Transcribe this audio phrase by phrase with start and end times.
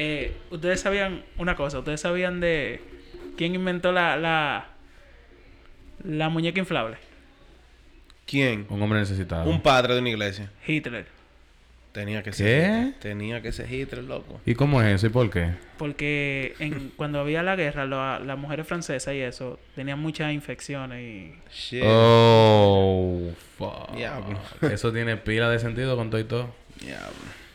[0.00, 2.80] Eh, ustedes sabían una cosa, ustedes sabían de
[3.36, 4.68] quién inventó la, la,
[6.04, 6.98] la muñeca inflable.
[8.26, 8.66] ¿Quién?
[8.68, 9.50] Un hombre necesitado.
[9.50, 10.50] Un padre de una iglesia.
[10.64, 11.06] Hitler.
[11.90, 12.36] Tenía que ¿Qué?
[12.36, 12.70] ser.
[12.70, 12.94] Hitler.
[13.00, 14.40] Tenía que ser Hitler, loco.
[14.46, 15.54] ¿Y cómo es eso y por qué?
[15.78, 21.00] Porque en, cuando había la guerra, lo- las mujeres francesas y eso tenían muchas infecciones
[21.02, 21.82] y Shit.
[21.84, 23.96] Oh, fuck.
[23.96, 24.38] Diablo.
[24.70, 26.54] Eso tiene pila de sentido con todo y todo.
[26.80, 27.08] Diablo.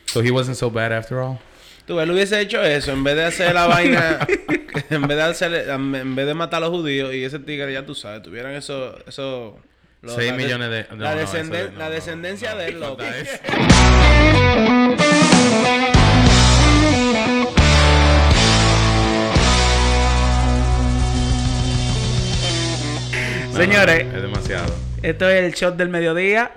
[0.07, 1.37] So he wasn't so bad after all.
[1.85, 4.19] Tú, él hubiese hecho eso en vez de hacer la vaina,
[4.89, 7.85] en vez de hacer, en vez de matar a los judíos y ese tigre, ya
[7.85, 9.59] tú sabes, tuvieran eso, eso.
[10.01, 12.57] lo- Seis la de- millones de- no, la, no, descenden- eso- no, la descendencia no,
[12.59, 13.03] de él, loco.
[23.55, 24.05] Señores.
[24.07, 24.75] no, es demasiado.
[25.03, 26.51] esto es el shot del mediodía.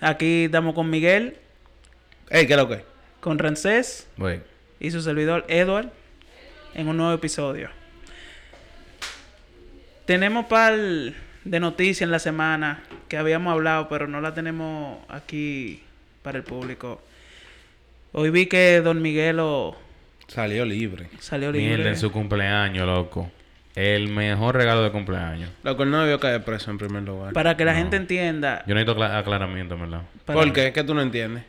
[0.00, 1.36] Aquí estamos con Miguel,
[2.28, 2.84] Ey, ¿qué es lo que?
[3.26, 4.06] Con Rancés
[4.78, 5.88] y su servidor Edward
[6.74, 7.70] en un nuevo episodio.
[10.04, 15.82] Tenemos par de noticias en la semana que habíamos hablado, pero no la tenemos aquí
[16.22, 17.02] para el público.
[18.12, 19.76] Hoy vi que Don Miguelo
[20.28, 21.08] Salió libre.
[21.18, 21.66] salió libre.
[21.78, 23.28] Mierda en su cumpleaños, loco.
[23.74, 25.50] El mejor regalo de cumpleaños.
[25.64, 27.32] Loco, él no debió caer preso en primer lugar.
[27.32, 27.78] Para que la No.
[27.80, 28.62] gente entienda.
[28.68, 30.02] Yo necesito acla- aclaramiento, ¿verdad?
[30.24, 30.72] para- ¿Por qué?
[30.72, 31.42] ¿Qué tú no entiendes?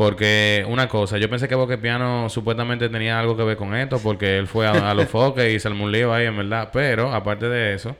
[0.00, 3.98] Porque una cosa, yo pensé que Boque Piano supuestamente tenía algo que ver con esto,
[4.02, 6.70] porque él fue a, los foques y se armó ahí, en verdad.
[6.72, 7.94] Pero, aparte de eso,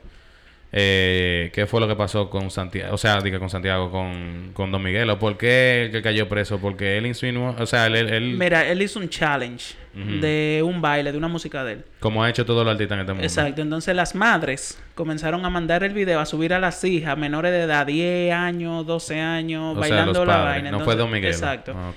[0.73, 2.93] eh, ¿qué fue lo que pasó con Santiago?
[2.93, 5.19] O sea, diga con Santiago, con, con Don Miguelo.
[5.19, 6.59] ¿Por qué él cayó preso?
[6.59, 11.11] Porque él insinuó, o sea, él, él- Mira, él hizo un challenge de un baile,
[11.11, 11.85] de una música de él.
[11.99, 13.25] como ha hecho todo los artistas en este mundo.
[13.27, 13.61] Exacto.
[13.61, 17.63] Entonces las madres comenzaron a mandar el video, a subir a las hijas menores de
[17.63, 20.63] edad, 10 años, 12 años, O sea, bailando los la padres.
[20.63, 20.71] vaina.
[20.71, 21.33] No fue Don Miguelo.
[21.33, 21.73] Exacto.
[21.75, 21.91] Ah.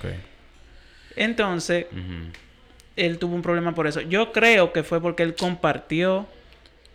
[1.16, 1.86] Entonces,
[2.96, 4.00] él tuvo un problema por eso.
[4.00, 6.26] Yo creo que fue porque él compartió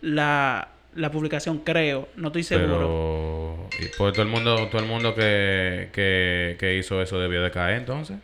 [0.02, 2.08] la, la publicación, creo.
[2.16, 3.68] No estoy seguro.
[3.70, 3.84] Pero...
[3.84, 7.50] Y pues todo el mundo, todo el mundo que, que, que hizo eso debió de
[7.50, 8.18] caer, entonces.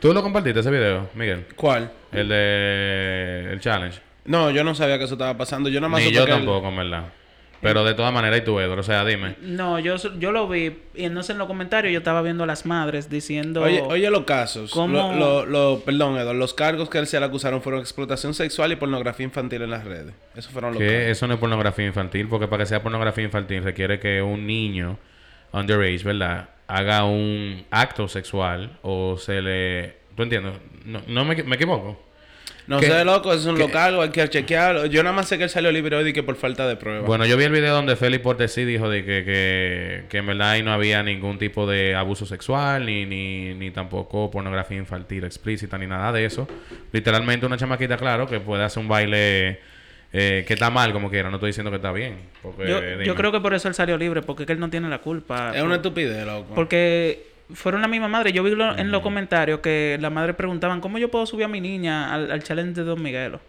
[0.00, 1.46] ¿Tú lo compartiste ese video, Miguel?
[1.54, 1.92] ¿Cuál?
[2.10, 3.48] El de...
[3.52, 4.00] El challenge.
[4.24, 5.68] No, yo no sabía que eso estaba pasando.
[5.68, 7.12] Yo nada más Ni supe yo tampoco, en verdad.
[7.62, 9.36] Pero de todas maneras, y tú, Edward, o sea, dime.
[9.42, 10.78] No, yo, yo lo vi.
[10.94, 13.62] Y entonces en los comentarios yo estaba viendo a las madres diciendo...
[13.62, 14.70] Oye, oye los casos.
[14.70, 15.12] ¿Cómo?
[15.12, 16.32] Lo, lo, lo- perdón, Eduardo.
[16.32, 19.84] Los cargos que él se le acusaron fueron explotación sexual y pornografía infantil en las
[19.84, 20.14] redes.
[20.34, 20.96] Esos fueron los cargos.
[21.02, 24.98] eso no es pornografía infantil, porque para que sea pornografía infantil requiere que un niño
[25.52, 26.48] underage, ¿verdad?
[26.66, 29.96] Haga un acto sexual o se le...
[30.16, 30.54] ¿Tú entiendes?
[30.86, 32.00] No, no me, me equivoco.
[32.66, 32.86] No ¿Qué?
[32.86, 33.30] sé, loco.
[33.30, 33.52] ¿Qué?
[33.52, 34.04] los cargos.
[34.04, 34.86] Hay que chequearlo.
[34.86, 37.06] Yo nada más sé que él salió libre hoy y que por falta de pruebas.
[37.06, 40.50] Bueno, yo vi el video donde Félix Portesí dijo de que, que, que en verdad
[40.50, 45.78] ahí no había ningún tipo de abuso sexual, ni, ni, ni tampoco pornografía infantil explícita,
[45.78, 46.46] ni nada de eso.
[46.92, 49.60] Literalmente una chamaquita, claro, que puede hacer un baile
[50.12, 51.30] eh, que está mal como quiera.
[51.30, 52.18] No estoy diciendo que está bien.
[52.42, 54.70] Porque, yo, yo creo que por eso él salió libre, porque es que él no
[54.70, 55.52] tiene la culpa.
[55.54, 56.54] es una estupidez, loco.
[56.54, 58.32] Porque fueron la misma madre.
[58.32, 61.48] Yo vi lo- en los comentarios que la madre preguntaban, ¿cómo yo puedo subir a
[61.48, 63.40] mi niña al, al challenge de Don Miguelo?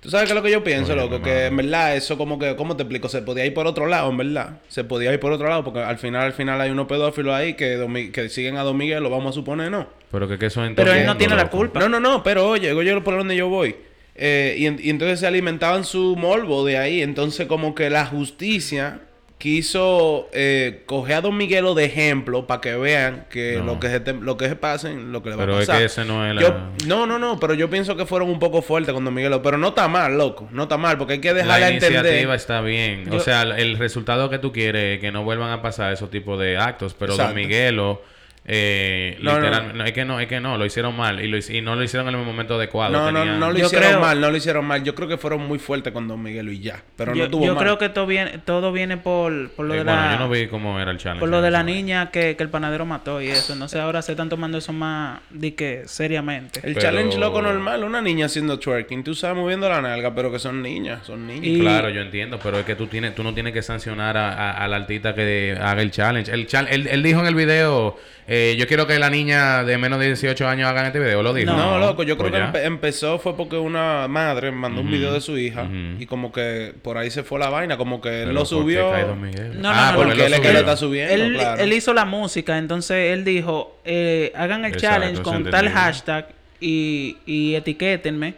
[0.00, 1.14] ¿Tú sabes qué es lo que yo pienso, Oye, loco?
[1.14, 1.24] mamá.
[1.24, 2.54] Que en verdad eso como que...
[2.54, 3.08] ¿Cómo te explico?
[3.08, 4.58] Se podía ir por otro lado, en verdad.
[4.68, 7.54] Se podía ir por otro lado porque al final, al final hay unos pedófilos ahí
[7.54, 9.88] que, que siguen a Don Miguel, lo vamos a suponer, ¿no?
[10.12, 11.80] Pero que, que eso es en Pero él no tiene la culpa.
[11.80, 13.74] No, no, no, pero oye, oye por donde yo voy.
[14.14, 17.02] Eh, y, en- y entonces se alimentaban su morbo de ahí.
[17.02, 19.00] Entonces, como que la justicia
[19.38, 23.64] quiso eh, coger a Don Miguelo de ejemplo para que vean que No.
[23.64, 25.66] lo que se te- lo que se pasen, lo que le va Pero a es
[25.68, 25.80] pasar.
[25.80, 26.54] que ese no es la- Yo-
[26.86, 29.40] no, no, no, pero yo pienso que fueron un poco fuertes con Don Miguelo.
[29.40, 30.48] Pero no está mal, loco.
[30.50, 32.00] No está mal, porque hay que dejarle La entender.
[32.04, 33.04] iniciativa está bien.
[33.08, 35.92] Yo- O sea, el- el resultado que tú quieres es que no vuelvan a pasar
[35.92, 36.94] esos tipos de actos.
[36.98, 37.32] Pero Exacto.
[37.32, 38.02] Don Miguelo,
[38.50, 41.22] eh, No, no, literal- no, es que no, es que no, lo hicieron mal.
[41.22, 42.90] Y, lo, y no lo hicieron en el momento adecuado.
[42.92, 44.82] No, no, Tenían- no lo Yo hicieron creo- mal, no lo hicieron mal.
[44.82, 46.82] Yo creo que fueron muy fuertes con Don Miguelo y ya.
[46.96, 47.62] Pero yo no tuvo yo mal.
[47.62, 50.12] creo que todo viene, todo viene por, por lo Eh, de bueno, la...
[50.12, 51.20] yo no vi cómo era el challenge.
[51.20, 53.52] Por lo de la niña que, que el panadero mató y eso.
[53.52, 56.60] Entonces ahora se están tomando eso más de que seriamente.
[56.62, 60.32] El Pero- challenge loco normal, una niña haciendo twerking, tú sabes moviendo la nalga, pero
[60.32, 61.44] que son niñas, son niñas.
[61.44, 64.32] Y- Claro, yo entiendo, pero es que tú tienes, tú no tienes que sancionar a,
[64.32, 66.32] a- al artista que haga el challenge.
[66.32, 67.96] El chal- él, él dijo en el video,
[68.26, 71.32] eh, yo quiero que la niña de menos de 18 años haga este video, lo
[71.34, 71.52] dijo.
[71.52, 75.12] No, loco, yo creo Pues que empe- empezó fue porque una madre mandó un video
[75.12, 75.66] de su hija
[75.98, 78.48] y como que por ahí se fue la vaina, como que él lo ¿por qué
[78.48, 79.14] subió.
[79.16, 79.52] Miguel?
[79.60, 81.62] No, no, Ah, no, porque él es que lo está subiendo, él, claro.
[81.62, 86.28] él hizo la música, entonces él dijo, eh, hagan el Exacto, challenge con tal hashtag
[86.60, 88.34] y, y etiquétenme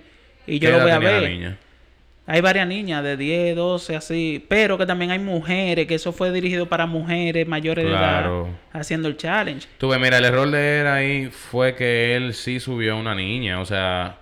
[0.47, 1.57] y ¿Qué yo lo edad voy a tenía la ver.
[2.33, 6.31] Hay varias niñas de 10, 12, así, pero que también hay mujeres, que eso fue
[6.31, 8.45] dirigido para mujeres mayores Claro.
[8.45, 9.67] de edad haciendo el challenge.
[9.79, 13.15] Tú ves, mira, el error de él ahí fue que él sí subió a una
[13.17, 13.61] niña.
[13.61, 14.17] O sea,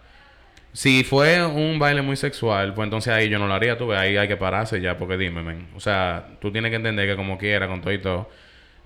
[0.72, 3.98] Si fue un baile muy sexual, pues entonces ahí yo no lo haría, tú ves,
[3.98, 5.66] ahí hay que pararse ya, porque dime, men.
[5.74, 8.30] O sea, tú tienes que entender que como quiera, con todo y todo,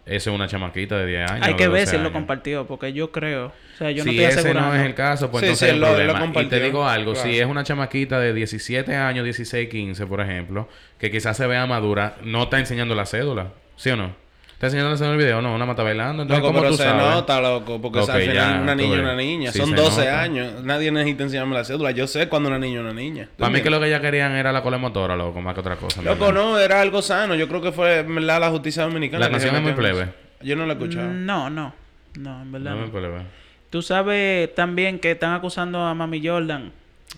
[0.07, 1.47] esa es una chamaquita de 10 años.
[1.47, 3.47] Hay que ver 12 si él lo compartió, porque yo creo.
[3.47, 4.71] O sea, yo no si estoy ese asegurando.
[4.71, 6.43] no es el caso, pues Sí, entonces sí, lo- lo problema.
[6.43, 10.69] Y te digo algo, si es una chamaquita de 17 años, 16, 15, por ejemplo,
[10.99, 14.15] que quizás se vea madura, no está enseñando la cédula, ¿sí o no?
[14.63, 15.43] ¿Está enseñando la cédula en el video?
[15.43, 16.23] No, una mata bailando.
[16.23, 17.03] Entonces, Loco, ¿cómo pero tú se sabes?
[17.03, 19.51] nota, loco, porque final ya, una niña y una niña.
[19.51, 20.21] Sí, Son se 12 nota.
[20.23, 20.63] años.
[20.63, 21.91] Nadie necesita enseñarme la cédula.
[21.91, 23.25] Yo sé cuando una niña es una niña.
[23.25, 25.61] ¿Tú Para mí que lo que ellas querían era la cola motora, loco, más que
[25.63, 26.01] otra cosa.
[26.03, 27.35] Loco, no, era algo sano.
[27.35, 29.25] Yo creo que fue en verdad, la justicia dominicana.
[29.25, 30.03] La canción se es muy plebe.
[30.03, 30.13] eso.
[30.43, 31.09] Yo no la he escuchado.
[31.13, 31.75] No, no.
[32.21, 32.71] No, en verdad.
[32.77, 32.93] No no.
[32.93, 33.23] me ver.
[33.69, 36.71] Tú sabes también que están acusando a Mami Jordan.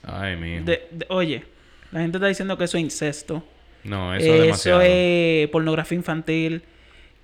[0.03, 0.63] Ay, mío.
[0.65, 1.45] De, de- oye,
[1.93, 3.45] la gente está diciendo que eso es incesto.
[3.83, 4.81] No, eso, Eso, es demasiado.
[4.83, 6.63] es pornografía infantil.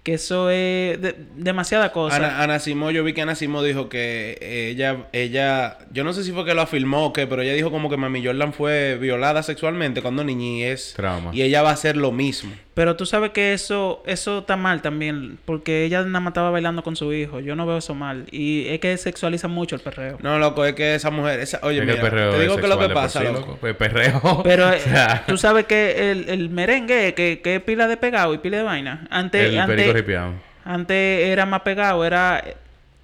[0.02, 2.16] Que eso es de- demasiada cosa.
[2.16, 4.38] Ana, Ana Simó, yo vi que Ana Simó dijo que
[4.70, 7.70] ella, ella, yo no sé si fue que lo afirmó o qué, pero ella dijo
[7.70, 10.94] como que Mami Jordan fue violada sexualmente cuando niñez.
[10.96, 11.30] Trauma.
[11.34, 12.52] Y ella va a hacer lo mismo.
[12.72, 15.38] Pero tú sabes que eso eso está mal también.
[15.44, 17.40] Porque ella nada más estaba bailando con su hijo.
[17.40, 18.26] Yo no veo eso mal.
[18.30, 20.18] Y es que sexualiza mucho el perreo.
[20.22, 22.54] No, loco, es que esa mujer, esa, oye, Es que el mira, perreo te digo
[22.54, 23.58] es que lo que pasa, sí, loco.
[23.60, 24.40] Pues perreo.
[24.44, 27.96] Pero o eh, sea, tú sabes que el, el merengue, que, que es pila de
[27.96, 29.06] pegado y pila de vaina.
[29.10, 30.34] Antes, el antes, ripiado.
[30.64, 30.96] antes
[31.26, 32.42] era más pegado, era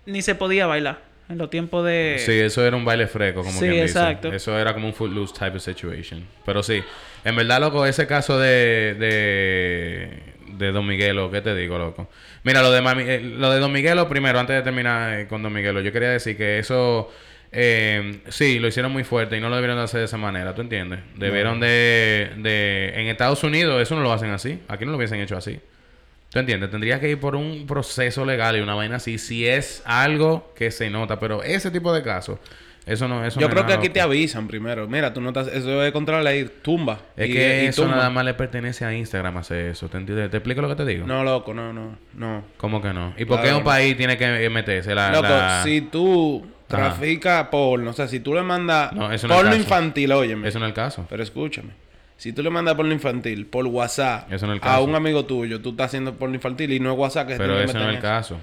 [0.06, 3.52] ni se podía bailar en los tiempos de Sí, eso era un baile fresco, como
[3.52, 3.84] Sí, quien dice.
[3.98, 4.32] exacto.
[4.32, 6.24] Eso era como un footloose type of situation.
[6.44, 6.82] Pero sí,
[7.28, 10.22] en verdad, loco, ese caso de, de,
[10.56, 12.08] de Don Miguelo, ¿qué te digo, loco?
[12.44, 15.42] Mira, lo de, Mami- eh, lo de Don Miguelo, primero, antes de terminar eh, con
[15.42, 17.12] Don Miguelo, yo quería decir que eso,
[17.50, 20.54] eh, sí, lo hicieron muy fuerte y no lo debieron de hacer de esa manera,
[20.54, 21.00] ¿tú entiendes?
[21.16, 22.92] Debieron de, de...
[22.94, 25.58] En Estados Unidos eso no lo hacen así, aquí no lo hubiesen hecho así.
[26.30, 26.70] ¿Tú entiendes?
[26.70, 30.70] Tendría que ir por un proceso legal y una vaina así, si es algo que
[30.70, 32.38] se nota, pero ese tipo de casos,
[32.86, 33.94] eso no eso Yo no es creo que nada aquí loco.
[33.94, 34.86] te avisan primero.
[34.88, 37.00] Mira, tú no estás, eso es contra la ley, tumba.
[37.16, 37.96] Es Y- que y eso tumba.
[37.96, 39.88] nada más le pertenece a Instagram hacer eso.
[39.88, 40.30] ¿Te entiendes?
[40.30, 41.06] ¿Te explico lo que te digo?
[41.06, 42.44] No, loco, no, no, no.
[42.56, 43.12] ¿Cómo que no?
[43.18, 43.64] ¿Y por qué un no.
[43.64, 45.10] país tiene que meterse la...
[45.10, 49.34] Loco, la- si tú traficas porno, o sea, si tú le mandas No, eso no
[49.34, 49.62] es porno caso.
[49.62, 50.48] infantil, óyeme.
[50.48, 51.06] Eso no es el caso.
[51.08, 51.70] Pero escúchame.
[52.16, 54.84] Si tú le mandas porno infantil por WhatsApp Eso no es el a caso.
[54.84, 57.64] un amigo tuyo, tú estás haciendo porno infantil y no es WhatsApp que Pero que
[57.64, 58.38] eso no es el caso.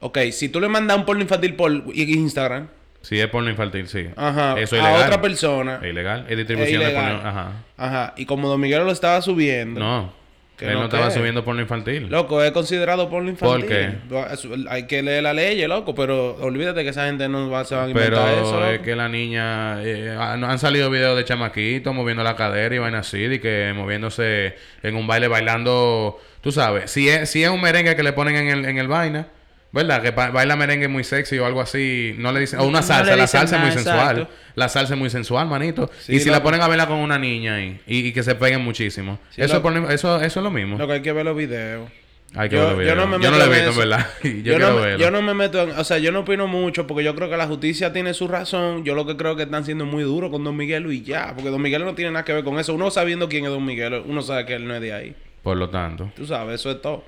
[0.00, 2.68] Ok, si tú le mandas un porno infantil por Instagram,
[3.06, 4.06] Si es porno infantil, sí.
[4.16, 5.06] ajá, Eso es a ilegal.
[5.06, 6.26] otra persona, Es ilegal.
[6.28, 7.20] Es distribución Es de porno...
[7.24, 7.52] Ajá.
[7.76, 10.26] ajá, y como Don Miguel lo estaba subiendo, No.
[10.56, 11.14] Que Él no estaba qué.
[11.14, 12.08] subiendo porno infantil.
[12.08, 13.98] loco, es considerado porno infantil.
[14.08, 17.62] ¿Por Eso- Hay que leer la ley, loco, pero olvídate que esa gente no va,
[17.66, 18.64] se va a inventar Pero eso.
[18.64, 18.84] es loco.
[18.84, 19.82] que la niña...
[19.84, 23.22] eh, han, han salido videos de chamaquitos moviendo la cadera y vaina así.
[23.26, 26.18] Y que moviéndose en un baile bailando...
[26.40, 26.90] Tú sabes.
[26.90, 29.26] Si es, si es un merengue que le ponen en el, en el vaina...
[29.72, 30.00] ¿Verdad?
[30.02, 32.14] Que ba- baila merengue muy sexy o algo así.
[32.18, 32.60] No le dicen...
[32.60, 33.14] O una salsa.
[33.16, 34.18] la salsa es muy sensual.
[34.20, 34.34] exacto.
[34.54, 35.90] La salsa es muy sensual, manito.
[36.00, 37.78] Sí, y si la ponen a verla con una niña ahí...
[37.86, 39.18] Y, y que se peguen muchísimo.
[39.30, 39.64] Sí, eso, loco.
[39.68, 40.78] pone- eso, eso es lo mismo.
[40.78, 41.90] Lo que hay que ver los videos.
[42.34, 43.82] Hay que yo, ver los yo no me Yo no meto lo he en visto,
[43.82, 44.06] en verdad.
[44.22, 44.98] Yo, Yo, quiero no, me- verlo.
[44.98, 45.70] yo no me meto en...
[45.72, 48.82] O sea, yo no opino mucho porque yo creo que la justicia tiene su razón.
[48.84, 51.32] Yo lo que creo que están siendo muy duros con Don Miguel y ya.
[51.34, 52.72] Porque Don Miguel no tiene nada que ver con eso.
[52.72, 55.14] Uno sabiendo quién es Don Miguel, uno sabe que él no es de ahí.
[55.42, 56.10] Por lo tanto.
[56.16, 57.04] Tú sabes, eso es todo.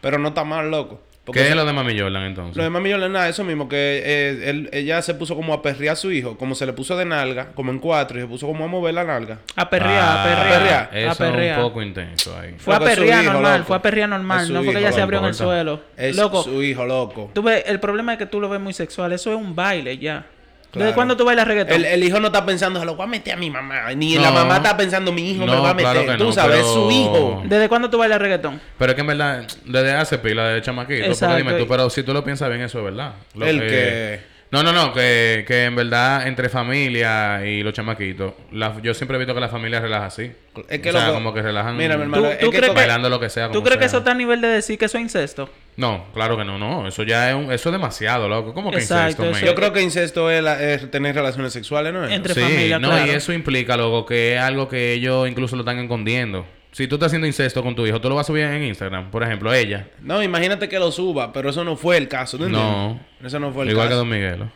[0.00, 1.02] Pero no está mal, loco.
[1.24, 2.56] Porque ¿Qué es lo de Mami Jordan entonces?
[2.56, 5.62] Lo de Mami Jordan, nada, eso mismo, que eh, él- ella se puso como a
[5.62, 8.26] perrear a su hijo, como se le puso de nalga, como en cuatro, y se
[8.26, 9.38] puso como a mover la nalga.
[9.54, 10.90] a perrear, a Ah, perrear, perrear.
[10.92, 11.58] a Eso es perrear.
[11.60, 12.56] un poco intenso ahí.
[12.58, 13.68] Fue a perrear hijo, normal, loco.
[13.68, 15.80] fue a perrear normal, no fue que hijo, ella se abrió en el suelo.
[15.96, 17.30] Es Loco, su hijo, loco.
[17.32, 19.98] tú ves, el problema es que tú lo ves muy sexual, eso es un baile
[19.98, 20.26] ya.
[20.74, 21.74] ¿Desde cuándo tú bailas reggaetón?
[21.76, 23.92] El, el hijo no está pensando, se lo voy a meter a mi mamá.
[23.94, 24.22] Ni No.
[24.22, 25.92] la mamá está pensando, mi hijo me No, va a meter.
[25.92, 27.42] claro que Tú no, sabes, pero- su hijo.
[27.44, 28.60] ¿Desde cuándo tú bailas reggaetón?
[28.78, 31.04] Pero es que en verdad, desde hace pila de chamaquito.
[31.04, 31.34] Exacto.
[31.36, 33.12] Porque dime tú, pero si tú lo piensas bien, eso es verdad.
[33.34, 38.34] Lo El que- No, no, no, que, que en verdad entre familia y los chamaquitos,
[38.52, 40.30] la- yo siempre he visto que la familia relaja así.
[40.68, 42.58] Es que o sea, loco- como que relajan Mira, mi hermano, ¿Tú- es tú que
[42.58, 43.50] crees que- bailando lo que sea.
[43.50, 45.48] ¿Tú crees que eso está a nivel de decir que eso es incesto?
[45.76, 46.86] No, claro que no, no.
[46.86, 48.52] Eso ya es un, eso es demasiado, loco.
[48.52, 49.46] ¿Cómo que Exacto, incesto?
[49.46, 52.06] Yo creo que incesto es, la- es tener relaciones sexuales, ¿no?
[52.06, 53.06] Entre sí, familia, no, claro.
[53.06, 56.44] y eso implica, loco, que es algo que ellos incluso lo están escondiendo.
[56.72, 59.10] Si tú estás haciendo incesto con tu hijo, tú lo vas a subir en Instagram,
[59.10, 59.88] por ejemplo, ella.
[60.00, 62.70] No, imagínate que lo suba, pero eso no fue el caso, ¿tú entiendes?
[62.72, 63.00] No.
[63.22, 63.98] Eso no fue el Igual que caso.
[63.98, 64.50] Don Miguelo.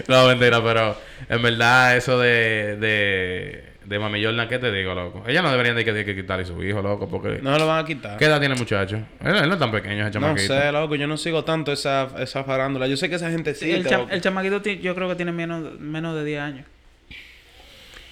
[0.07, 0.95] no, mentira, pero
[1.29, 5.23] en verdad eso de, de, de Mami Jordan, ¿qué te digo, loco?
[5.27, 7.39] Ella no deberían de que, de que quitarle su hijo, loco, porque...
[7.41, 8.17] No se lo van a quitar.
[8.17, 8.97] ¿Qué edad tiene el muchacho?
[9.23, 10.53] Él, él no es tan pequeño, ese No chamaquito.
[10.53, 12.87] sé, loco, yo no sigo tanto esa, esa farándula.
[12.87, 13.71] Yo sé que esa gente sí.
[13.71, 16.65] el, cha- el chamaquito yo creo que tiene menos, menos de 10 años.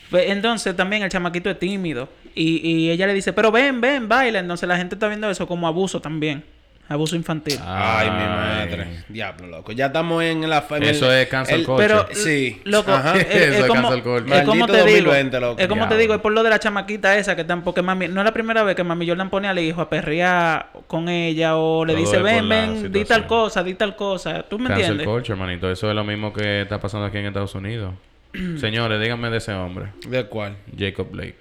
[0.10, 2.10] Pues, entonces también el chamaquito es tímido.
[2.36, 4.40] Y, y ella le dice, pero ven, ven, baila.
[4.40, 6.44] Entonces la gente está viendo eso como abuso también.
[6.92, 7.60] Abuso infantil.
[7.64, 9.04] Ay, mi madre.
[9.10, 9.72] Diablo, loco.
[9.74, 10.66] Ya estamos en la...
[10.72, 11.88] en Eso el- es cancel el- culture.
[11.88, 12.60] Pero, Sí.
[12.64, 13.16] loco, Ajá.
[13.16, 14.40] es, es Eso es como, cancel culture.
[14.40, 15.62] es como te digo, 2020, loco.
[15.62, 18.22] es como te digo, es por lo de la chamaquita esa que tampoco mami, no
[18.22, 21.86] es la primera vez que mami Jordan pone al hijo a perrear con ella o
[21.86, 25.08] le Todo dice, ven, ven, di tal cosa, di tal cosa, ¿tú me Cancel entiendes?
[25.08, 25.70] culture, hermanito.
[25.70, 27.94] Eso es lo mismo que está pasando aquí en Estados Unidos.
[28.60, 29.88] Señores, díganme de ese hombre.
[30.08, 30.56] ¿De cuál?
[30.78, 31.36] Jacob Blake.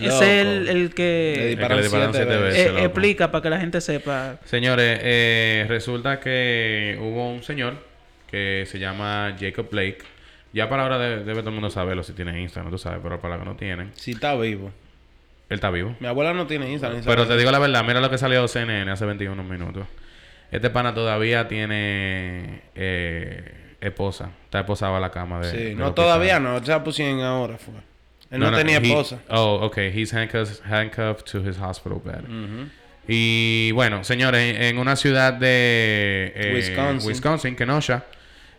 [0.00, 1.48] Es el, el Le que le
[1.82, 2.66] disparan siete siete veces.
[2.68, 4.38] eh, explica para que la gente sepa.
[4.46, 7.74] Señores, eh, resulta que hubo un señor
[8.30, 9.98] que se llama Jacob Blake.
[10.54, 13.20] Ya para ahora debe, debe todo el mundo saberlo si tiene Instagram, tú sabes, pero
[13.20, 14.70] para los que no tienen, Si está vivo.
[15.50, 15.94] él está vivo.
[16.00, 17.02] Mi abuela no tiene Instagram.
[17.04, 19.86] Pero te digo la verdad, mira lo que salió CNN hace 21 minutos.
[20.50, 24.30] Este pana todavía tiene eh, esposa.
[24.44, 25.50] Está esposado a la cama de.
[25.50, 26.60] Sí, no, todavía no.
[26.62, 27.74] Ya pusieron ahora, fue.
[28.30, 29.18] Él no, tenía he- esposa.
[29.28, 29.92] oh, okay.
[29.94, 32.24] He's handcuffed, handcuffed to his hospital bed.
[33.06, 37.08] Y bueno, señores, en una ciudad de eh, Wisconsin.
[37.08, 38.04] Wisconsin, Kenosha,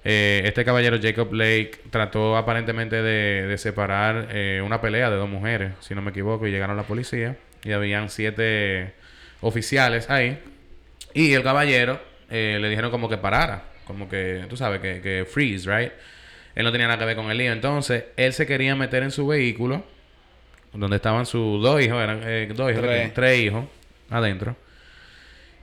[0.03, 5.29] eh, este caballero Jacob Blake trató aparentemente de, de separar eh, una pelea de dos
[5.29, 8.93] mujeres, si no me equivoco, y llegaron la policía y habían siete
[9.41, 10.39] oficiales ahí.
[11.13, 15.25] Y el caballero eh, le dijeron como que parara, como que, tú sabes, que, que
[15.25, 15.91] freeze, right?
[16.55, 17.51] Él no tenía nada que ver con el lío.
[17.51, 19.83] Entonces, él se quería meter en su vehículo,
[20.73, 23.13] donde estaban sus dos hijos, eran eh, dos hijos, Tres.
[23.13, 23.65] tres hijos
[24.09, 24.55] adentro.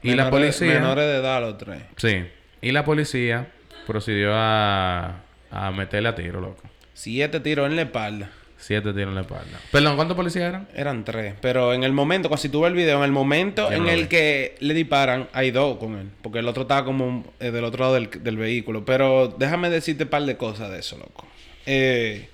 [0.03, 0.75] Y la policía.
[0.75, 1.83] Menores de edad los tres.
[1.97, 2.25] Sí.
[2.63, 3.49] Y la policía
[3.87, 6.63] procedió a, a meterle a tiro, loco.
[6.95, 8.31] Siete tiros en la espalda.
[8.61, 9.59] Siete tiros en la espalda.
[9.73, 10.69] Perdón, ¿cuántos policías eran?
[10.75, 11.35] Eran tres.
[11.41, 14.03] Pero en el momento, cuando si tú ves el video, en el momento en el
[14.03, 14.09] vi.
[14.09, 16.11] que le disparan, hay dos con él.
[16.23, 18.85] Porque el otro estaba como eh, del otro lado del, del vehículo.
[18.85, 21.27] Pero déjame decirte un par de cosas de eso, loco.
[21.67, 22.29] Eh,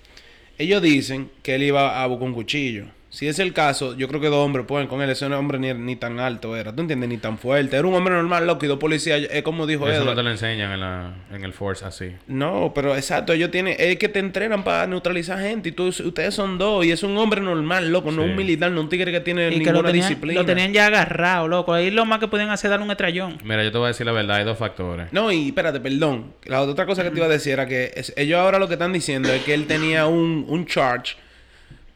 [0.59, 2.87] ellos dicen que él iba a buscar un cuchillo.
[3.17, 5.09] Si es el caso, yo creo que dos hombres pueden con él.
[5.09, 6.75] Ese hombre ni, ni tan alto era.
[6.75, 7.09] ¿Tú entiendes?
[7.09, 7.75] Ni tan fuerte.
[7.75, 8.67] Era un hombre normal, loco.
[8.67, 11.55] Y dos policías, es como dijo Eso no te lo enseñan en, la, en el
[11.55, 12.11] Force así.
[12.27, 16.35] No, pero exacto, ellos tienen, es que te entrenan para neutralizar gente y tú, ustedes
[16.35, 19.21] son dos y es un hombre normal, loco, no un militar, no un tigre que
[19.21, 20.41] tiene Y que ninguna lo tenían, disciplina.
[20.43, 21.73] lo tenían ya agarrado, loco.
[21.73, 23.39] Ahí lo más que podían hacer es darle un estrellón.
[23.43, 25.11] Mira, yo te voy a decir la verdad, hay dos factores.
[25.15, 26.35] No, y espérate, perdón.
[26.45, 28.75] La otra cosa que te iba a decir era que es- ellos ahora lo que
[28.75, 31.17] están diciendo es que él tenía un, un charge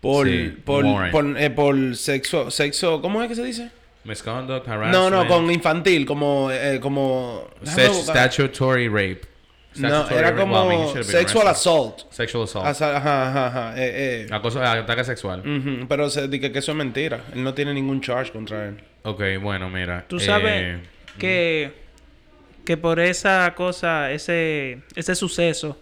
[0.01, 3.71] por, Sí, por, por, eh, por sexo, sexo, ¿cómo es que se dice?
[4.05, 4.93] Misconduct, harassment.
[4.93, 7.49] No, no, con infantil, como, eh, como...
[7.65, 9.21] Statutory rape.
[9.77, 10.43] No, era rape.
[10.43, 12.13] Well, I mean, he como been sexual assault.
[12.13, 12.67] Sexual assault.
[12.67, 13.75] Asa- Ajá, ajá, ajá.
[13.77, 14.35] Eh, eh.
[14.35, 15.41] Acoso, ataque sexual.
[15.41, 17.21] Ujú, Pero se dice que eso es mentira.
[17.33, 18.81] Él no tiene ningún charge contra él.
[19.05, 20.05] Ok, bueno, mira.
[20.09, 20.79] Tú eh, sabes
[21.19, 21.71] que,
[22.65, 25.79] que por esa cosa, ese, ese suceso,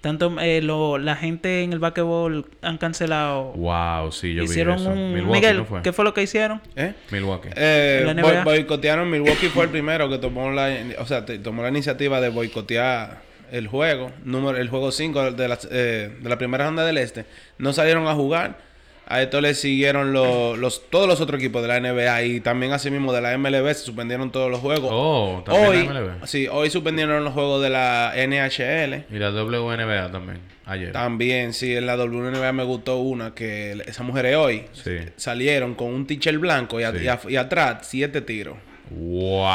[0.00, 3.52] tanto eh, lo, la gente en el basquetbol han cancelado.
[3.54, 4.90] Wow, sí, yo hicieron vi eso.
[4.92, 5.12] un...
[5.14, 5.82] Milwaukee, Miguel, ¿no fue?
[5.82, 6.60] ¿qué fue lo que hicieron?
[6.76, 6.94] ¿Eh?
[7.10, 7.48] Milwaukee.
[7.56, 9.10] Eh, boy- boicotearon.
[9.10, 13.66] Milwaukee fue el primero que tomó la, o sea, tomó la iniciativa de boicotear el
[13.66, 17.24] juego, número, el juego 5 de la, eh, de la primera ronda del este.
[17.58, 18.67] No salieron a jugar.
[19.10, 22.72] A esto le siguieron los, los, todos los otros equipos de la NBA y también
[22.72, 24.90] así mismo de la MLB se suspendieron todos los juegos.
[24.92, 26.26] Oh, también hoy, la MLB.
[26.26, 29.04] sí, hoy suspendieron los juegos de la NHL.
[29.10, 30.92] Y la WNBA también, ayer.
[30.92, 34.64] También, sí, en la WNBA me gustó una que esa mujer es hoy.
[34.72, 34.96] Sí.
[35.16, 36.98] Salieron con un teacher blanco y, a- Sí.
[37.04, 38.56] y a- y atrás siete tiros.
[38.90, 39.48] Wow.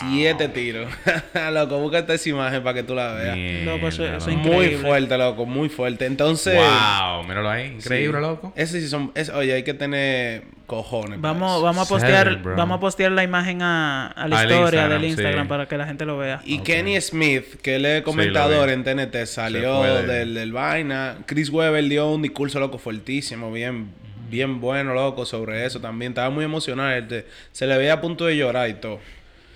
[0.00, 0.90] Siete tiros.
[1.52, 3.64] loco, búscate esa imagen para que tú la veas.
[3.64, 4.40] Loco, eso- Mierda, eso loco.
[4.40, 4.88] es Muy increíble.
[4.88, 6.06] fuerte, loco, muy fuerte.
[6.06, 6.56] Entonces.
[6.56, 7.66] Wow, míralo ahí.
[7.76, 8.22] Increíble, sí.
[8.22, 8.52] loco.
[8.56, 9.12] Ese sí son.
[9.14, 11.18] es- oye, hay que tener cojones.
[11.18, 11.62] para Vamos, eso.
[11.62, 14.90] vamos a postear, Seven, vamos a postear la imagen a, a la Al historia Instagram,
[14.90, 15.48] del Instagram sí.
[15.48, 16.40] para que la gente lo vea.
[16.44, 16.58] Y.
[16.60, 21.16] Kenny Smith, que él es comentador en TNT, salió del, del vaina.
[21.26, 23.90] Chris Webber dio un discurso loco fuertísimo, bien,
[24.30, 26.12] bien bueno, loco, sobre eso también.
[26.12, 26.94] Estaba muy emocional.
[26.96, 28.98] él te- se le veía a punto de llorar y todo.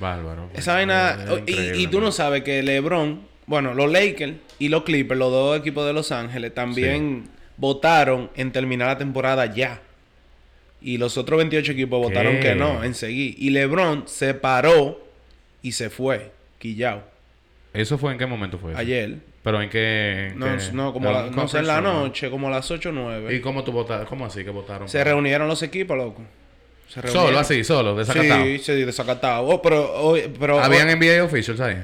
[0.00, 0.50] Bárbaro.
[0.54, 1.16] Esa vaina.
[1.46, 5.30] Es y- y, tú no sabes que LeBron, bueno, los Lakers y los Clippers, los
[5.30, 7.24] dos equipos de Los Ángeles, también
[7.56, 9.80] votaron en terminar la temporada ya.
[10.82, 13.36] Y los otros 28 equipos votaron que no, en seguir.
[13.38, 15.02] Y LeBron se paró
[15.62, 17.02] y se fue, quillao,
[17.72, 18.72] ¿Eso fue en qué momento fue?
[18.72, 18.80] eso?
[18.80, 19.18] ayer.
[19.44, 20.32] ¿Pero en qué...?
[20.36, 22.92] No, qué- no, como la- no sé, en la noche, como a las 8 o
[22.92, 23.02] ¿no?
[23.16, 23.40] ¿Y 9.
[23.42, 24.06] cómo tú votaste?
[24.06, 24.88] ¿Cómo así que votaron?
[24.88, 26.22] Se reunieron los equipos, loco.
[26.88, 28.44] Se Solo, así, solo, desacatado.
[28.44, 29.46] Sí, sí, desacatado.
[29.46, 31.76] Oh, pero, oh, pero, Habían oh, NBA officials ahí.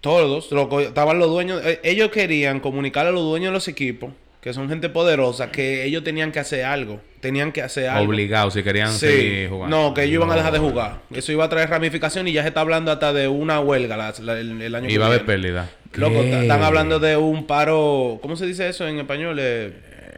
[0.00, 1.60] Todos, loco, estaban los dueños.
[1.64, 5.84] eh, ellos querían comunicarle a los dueños de los equipos, que son gente poderosa, que
[5.84, 7.00] ellos tenían que hacer algo.
[7.20, 8.08] Tenían que hacer algo.
[8.10, 9.06] Obligados, si querían Sí.
[9.06, 9.76] seguir jugando.
[9.76, 11.00] No, que ellos iban a dejar de jugar.
[11.14, 14.14] Eso iba a traer ramificación y ya se está hablando hasta de una huelga la-
[14.20, 15.70] la- el, el año que Iba a haber pérdida.
[15.94, 18.18] Loco, están hablando de un paro.
[18.22, 19.36] ¿Cómo se dice eso en español?
[19.40, 19.72] Eh,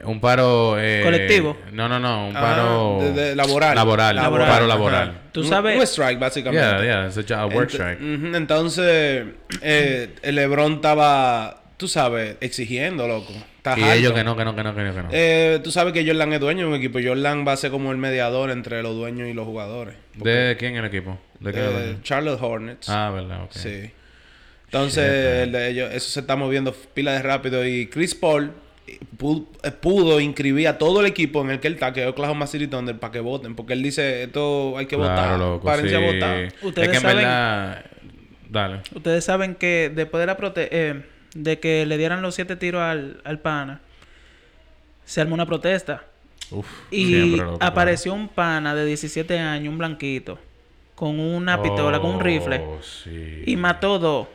[0.05, 0.77] un paro...
[0.79, 1.57] eh, ¿Colectivo?
[1.73, 2.29] No, no, no.
[2.29, 2.99] Un Ah, paro...
[3.01, 3.75] de- de laboral.
[3.75, 4.17] Laboral.
[4.17, 4.47] Laboral.
[4.49, 4.75] Un paro Ajá.
[4.75, 5.21] laboral.
[5.33, 6.65] Tú sabes- Un strike, básicamente.
[6.67, 7.21] Yeah, yeah.
[7.21, 8.01] It's a, work Ent- strike.
[8.37, 9.25] Entonces,
[9.63, 13.33] eh, el LeBron estaba, tú sabes, exigiendo, loco.
[13.57, 15.09] Está Y ellos que no, que no, que no, que no, que no.
[15.11, 16.99] Eh, tú sabes que Jordan es dueño de un equipo.
[17.03, 19.95] Jordan va a ser como el mediador entre los dueños y los jugadores.
[20.17, 21.19] ¿De quién el equipo?
[21.41, 21.61] ¿De qué?
[21.61, 22.89] Eh, Charlotte Hornets.
[22.91, 23.53] ah, verdad, ok.
[23.53, 23.91] Sí.
[24.79, 27.65] Entonces, el de ellos, eso se está moviendo pila de rápido.
[27.67, 28.51] Y Chris Paul
[28.87, 28.99] eh,
[29.63, 32.47] eh, pudo, inscribir a todo el equipo en el que él está, que es Oklahoma
[32.47, 33.55] City Thunder, para que voten.
[33.55, 35.39] Porque él dice, esto hay que Claro, votar.
[35.39, 36.05] loco, Párense a sí.
[36.05, 36.49] votar.
[36.63, 37.85] Ustedes es que en saben- verdad...
[38.51, 38.81] Dale.
[38.95, 41.03] Ustedes saben que después de la prote eh,
[41.35, 43.81] de que le dieran los siete tiros al, al pana,
[45.05, 46.05] se armó una protesta.
[46.51, 50.39] Uf, Y apareció un pana de 17 años, un blanquito,
[50.95, 53.43] con una pistola, con un rifle, Oh, sí.
[53.47, 54.29] y mató dos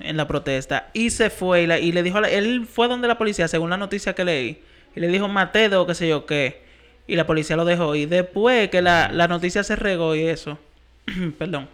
[0.00, 0.88] en la protesta.
[0.92, 3.48] Y se fue y, la- y le dijo, a la- él fue donde la policía,
[3.48, 4.62] según la noticia que leí,
[4.96, 6.62] y le dijo, maté dos, qué sé yo qué.
[7.06, 7.94] Y la policía lo dejó.
[7.94, 10.58] Y después que la, la noticia se regó y eso,
[11.38, 11.68] perdón,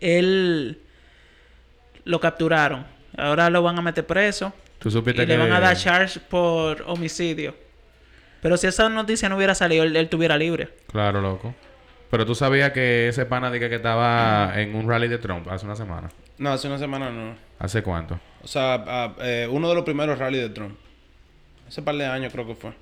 [0.00, 0.78] él
[2.04, 2.84] lo capturaron.
[3.16, 4.52] Ahora lo van a meter preso.
[4.78, 5.26] Tú Y supiste que...
[5.26, 7.54] le van a dar charge por homicidio.
[8.40, 10.68] Pero si esa noticia no hubiera salido, él, él estuviera libre.
[10.90, 11.54] Claro, loco.
[12.10, 15.66] Pero tú sabías que ese pana dije que estaba en un rally de Trump hace
[15.66, 16.10] una semana.
[16.40, 17.34] No, hace una semana no.
[17.58, 18.18] ¿Hace cuánto?
[18.42, 20.74] O sea, eh, uno de los primeros rallies de Trump.
[21.68, 22.72] Hace par de años creo que fue.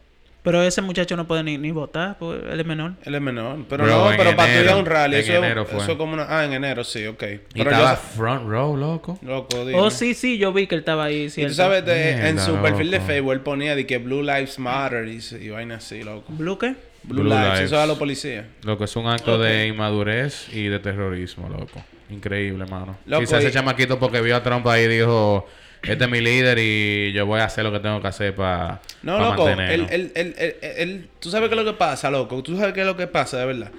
[0.45, 2.93] Pero ese muchacho no puede ni, ni votar, pues él es menor.
[3.05, 3.59] Él es menor.
[3.69, 4.79] Pero Bro, no, en pero para enero.
[4.79, 5.79] un rally, En eso, es- enero fue.
[5.83, 6.27] eso es como una...
[6.31, 7.23] Ah, en enero, sí, ok.
[7.55, 8.01] Y Pero estaba yo...
[8.01, 9.19] front row, loco.
[9.23, 9.79] Loco, dime.
[9.79, 11.25] Oh, sí, sí, yo vi que él estaba ahí.
[11.25, 11.51] Y ¿cierto?
[11.51, 13.01] tú sabes, de- en Mierda, su perfil de.
[13.01, 16.33] Facebook, él ponía de que Blue Lives Matter y, y vaina así, loco.
[16.33, 16.77] ¿Blue qué?
[17.09, 17.61] Blue, Blue Lives, Lives.
[17.63, 18.45] eso es a los policías.
[18.63, 21.83] Lo que es un acto de inmadurez y de terrorismo, loco.
[22.11, 22.99] Increíble, mano.
[23.07, 25.47] Loco, Quizás ese y- chamaquito porque vio a Trump ahí y dijo...
[25.81, 28.81] Este es mi líder y yo voy a hacer lo que tengo que hacer para
[29.05, 32.43] No, loco, él, él, tú sabes qué es lo que pasa, loco.
[32.43, 33.71] Tú sabes qué es lo que pasa, de verdad.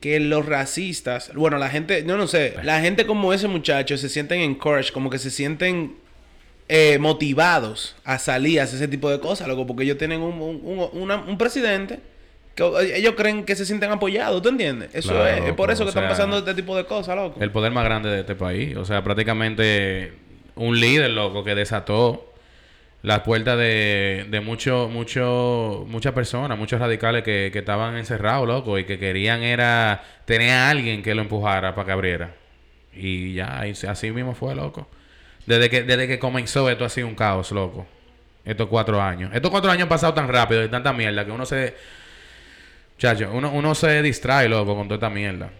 [0.00, 4.08] Que los racistas, bueno, la gente, no, no sé, la gente como ese muchacho se
[4.08, 5.96] sienten encouraged, como que se sienten
[6.68, 10.34] eh, motivados a salir a hacer ese tipo de cosas, loco, porque ellos tienen un,
[10.40, 11.98] un, un- una- un presidente
[12.58, 14.90] ellos creen que se sienten apoyados, ¿tú entiendes?
[14.92, 17.40] Eso Claro, es, es por eso que están pasando este tipo de cosas, loco.
[17.40, 18.76] el poder más grande de este país.
[18.76, 20.12] O sea, prácticamente
[20.56, 22.32] un líder, loco, que desató
[23.02, 28.78] las puertas de, de mucho, mucho, muchas personas, muchos radicales que, que estaban encerrados, loco,
[28.78, 32.34] y que querían era tener a alguien que lo empujara para que abriera.
[32.92, 34.88] Y ya, y así mismo fue, loco.
[35.46, 37.86] Desde que, desde que comenzó esto ha sido un caos, loco.
[38.44, 39.30] Estos cuatro años.
[39.32, 41.74] Estos cuatro años han pasado tan rápido y tanta mierda que uno se...
[42.98, 45.50] Chacho, uno, uno se distrae, loco, con toda esta mierda.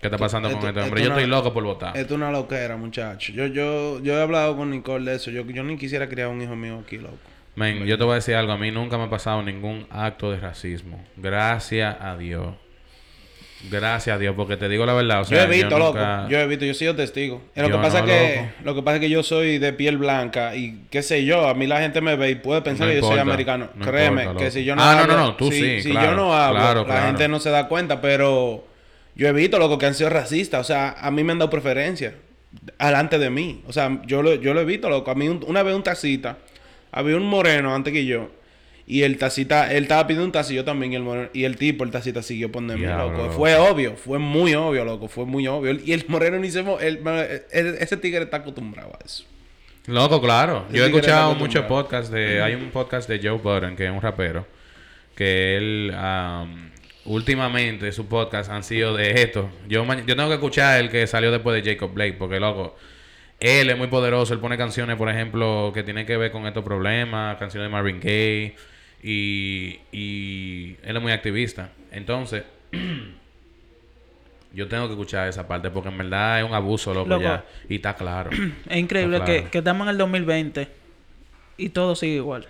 [0.00, 1.02] ¿Qué está pasando esto- con este esto hombre?
[1.02, 1.96] Yo estoy loco por votar.
[1.96, 3.32] Esto es una loquera, muchacho.
[3.32, 5.30] Yo, yo, yo he hablado con Nicole de eso.
[5.32, 7.16] Yo, yo ni quisiera criar un hijo mío aquí, loco.
[7.56, 8.52] Men, yo te voy a decir algo.
[8.52, 11.04] A mí nunca me ha pasado ningún acto de racismo.
[11.16, 12.54] Gracias a Dios.
[13.70, 15.22] Gracias a Dios, porque te digo la verdad.
[15.22, 16.28] O sea, yo he visto, nunca- loco.
[16.30, 17.42] Yo he visto, yo he sido testigo.
[17.56, 18.48] Lo Yo que pasa no, que loco.
[18.64, 21.54] lo que pasa es que yo soy de piel blanca y qué sé yo, a
[21.54, 23.68] mí la gente me ve y puede pensar No que yo soy americano.
[23.74, 25.82] no Créeme importa, que si yo no Ah, no, hablo, no, no, tú si, sí,
[25.82, 28.64] si claro, yo no hablo, claro, la gente no se da cuenta, pero
[29.16, 31.50] yo he visto loco que han sido racistas, o sea, a mí me han dado
[31.50, 32.14] preferencia
[32.78, 33.62] alante de mí.
[33.66, 35.10] O sea, yo lo, yo lo he visto, loco.
[35.10, 36.38] A mí un- una vez un tacita,
[36.92, 38.30] había un moreno antes que yo.
[38.90, 41.84] Y el tacita, él estaba pidiendo un taxi, yo también, y el, y el tipo,
[41.84, 43.32] el tacita siguió Diablo, loco.
[43.32, 45.72] Fue obvio, fue muy obvio, loco, fue muy obvio.
[45.84, 47.00] Y el moreno ni se mo- el-
[47.52, 49.24] el- ese tigre está acostumbrado a eso.
[49.88, 50.64] Loco, claro.
[50.70, 52.40] Ese Yo he escuchado muchos podcasts de...
[52.40, 54.46] Hay un podcast de Joe Budden, que es un rapero.
[55.14, 55.92] Que él...
[55.94, 56.70] am,
[57.04, 59.50] últimamente sus podcasts han sido de esto.
[59.68, 62.14] Yo, yo tengo que escuchar el que salió después de Jacob Blake.
[62.18, 62.74] Porque, loco...
[63.40, 64.32] Él es muy poderoso.
[64.34, 67.36] Él pone canciones, por ejemplo, que tienen que ver con estos problemas.
[67.36, 68.56] Canciones de Marvin Gaye.
[69.02, 71.70] Y, y él es muy activista.
[71.92, 72.44] Entonces...
[74.52, 77.22] Yo tengo que escuchar esa parte porque en verdad es un abuso, loco, Loco.
[77.22, 77.44] ya.
[77.68, 78.30] Y está claro.
[78.68, 79.50] Es increíble que, claro.
[79.50, 80.68] que estamos en el 2020
[81.58, 82.46] y todo sigue igual.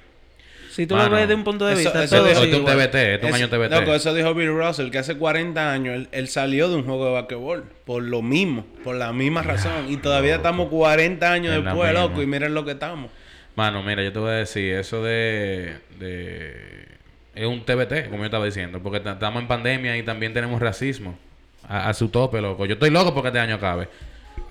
[0.70, 2.64] Si tú Mano, lo ves de un punto de vista, eso todo sigue es un.
[2.64, 3.80] TBT, esto es un año Es- TBT.
[3.80, 7.06] Loco, eso dijo Bill Russell, que hace 40 años él, él salió de un juego
[7.06, 7.64] de basquetbol.
[7.84, 9.86] Por lo mismo, por la misma razón.
[9.88, 10.46] Y todavía loco.
[10.46, 12.22] estamos 40 años después, loco.
[12.22, 13.10] Y miren lo que estamos.
[13.58, 16.86] Mano, mira, yo te voy a decir, eso de, de...
[17.34, 20.60] Es un TBT, como yo estaba diciendo, porque ta- estamos en pandemia y también tenemos
[20.62, 21.18] racismo
[21.68, 22.66] a, a su tope, loco.
[22.66, 23.88] Yo estoy loco porque este año acabe.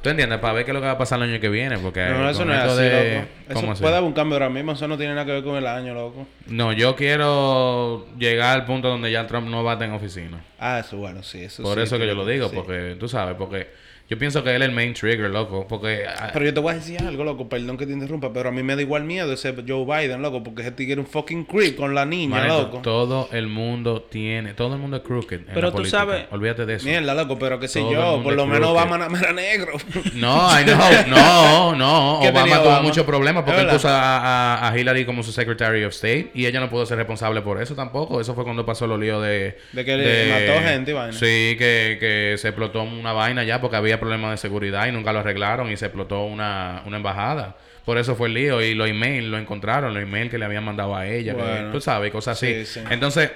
[0.01, 0.39] ¿Tú entiendes?
[0.39, 2.01] Para ver qué es lo que va a pasar el año que viene, porque...
[2.05, 3.27] No, eso no es así, de- loco.
[3.53, 3.81] ¿Cómo Eso así?
[3.81, 4.73] puede haber un cambio ahora mismo.
[4.73, 6.27] Eso no tiene nada que ver con el año, loco.
[6.47, 10.41] No, yo quiero llegar al punto donde ya Trump no va a tener oficina.
[10.59, 11.43] Ah, eso bueno, sí.
[11.43, 12.55] Eso Por sí, eso que yo lo digo, sí.
[12.57, 13.67] porque tú sabes, porque
[14.09, 16.05] Yo pienso que él es el main trigger, loco, porque...
[16.07, 18.51] ah, Pero yo te voy a decir algo, loco, perdón que te interrumpa, pero a
[18.53, 21.43] mí me da igual miedo ese Joe Biden, loco, porque ese tigre es un fucking
[21.43, 22.77] creep con la niña, manito, loco.
[22.83, 24.53] todo el mundo tiene...
[24.53, 25.97] Todo el mundo es crooked en Pero la tú política.
[25.99, 26.85] sabes- Olvídate de eso.
[26.87, 28.69] Mierda, loco, pero qué sé Todo yo, por lo menos.
[28.69, 29.73] Obama más era negro.
[30.13, 30.77] No, I know.
[31.07, 32.19] no, no.
[32.21, 32.81] ¿Qué Obama tuvo Obama?
[32.81, 34.17] muchos problemas porque él puso a,
[34.55, 37.61] a- a Hillary como su Secretary of State y ella no pudo ser responsable por
[37.61, 38.21] eso tampoco.
[38.21, 39.57] Eso fue cuando pasó los líos de...
[39.73, 41.11] De que le mató gente y vaina.
[41.13, 45.11] Sí, que, que se explotó una vaina ya porque había problemas de seguridad y nunca
[45.13, 47.55] lo arreglaron y se explotó una, una embajada.
[47.85, 50.63] Por eso fue el lío y los emails lo encontraron, los emails que le habían
[50.65, 51.71] mandado a ella, que- Bueno.
[51.71, 52.65] tú sabes, cosas así.
[52.65, 52.79] Sí, sí.
[52.89, 53.31] Entonces,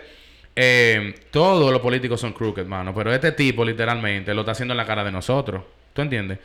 [0.55, 2.93] eh, todos los políticos son crooked, mano.
[2.93, 5.63] Pero este tipo, literalmente, lo está haciendo en la cara de nosotros.
[5.93, 6.39] ¿Tú entiendes?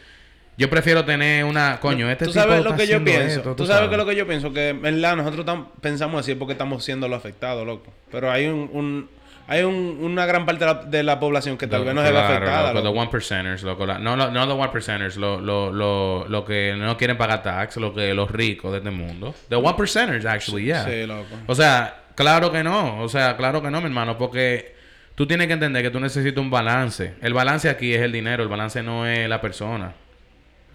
[0.58, 1.78] Yo prefiero tener una...
[1.80, 3.38] Coño, este tú tipo sabes está lo que yo pienso.
[3.40, 5.44] esto, tú sabes que lo que yo pienso que en verdad nosotros
[5.82, 7.92] pensamos así porque estamos siendo los afectados, loco.
[8.10, 9.08] Pero hay un, un-
[9.48, 12.10] hay un- una gran parte de la, de la población que tal vez no se
[12.12, 12.72] ve afectada.
[12.72, 13.86] loco, the one percenters, loco.
[13.86, 17.42] La- no, no, no the one percenters, lo, lo, lo, lo que no quieren pagar
[17.42, 19.34] tax, lo que los ricos de este mundo.
[19.48, 20.84] The one percenters, actually, yeah.
[20.84, 21.24] Sí, loco.
[21.46, 23.00] O sea, claro que no.
[23.02, 24.74] O sea, claro que no, mi hermano, porque
[25.14, 27.14] tú tienes que entender que tú necesitas un balance.
[27.22, 29.92] El balance aquí es el dinero, el balance no es la persona.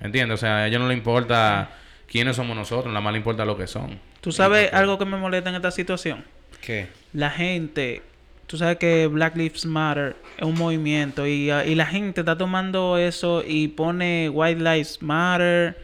[0.02, 0.36] ¿Entiendes?
[0.36, 1.70] O sea, a ellos no le importa
[2.08, 4.00] quiénes somos nosotros, nada más le importa lo que son.
[4.20, 6.24] ¿Tú sabes algo que me molesta en esta situación?
[6.62, 6.88] ¿Qué?
[7.14, 8.02] La gente,
[8.52, 12.38] tú sabes que Black Lives Matter es un movimiento y, ah, y la gente está
[12.38, 15.78] tomando eso y pone White Lives Matter.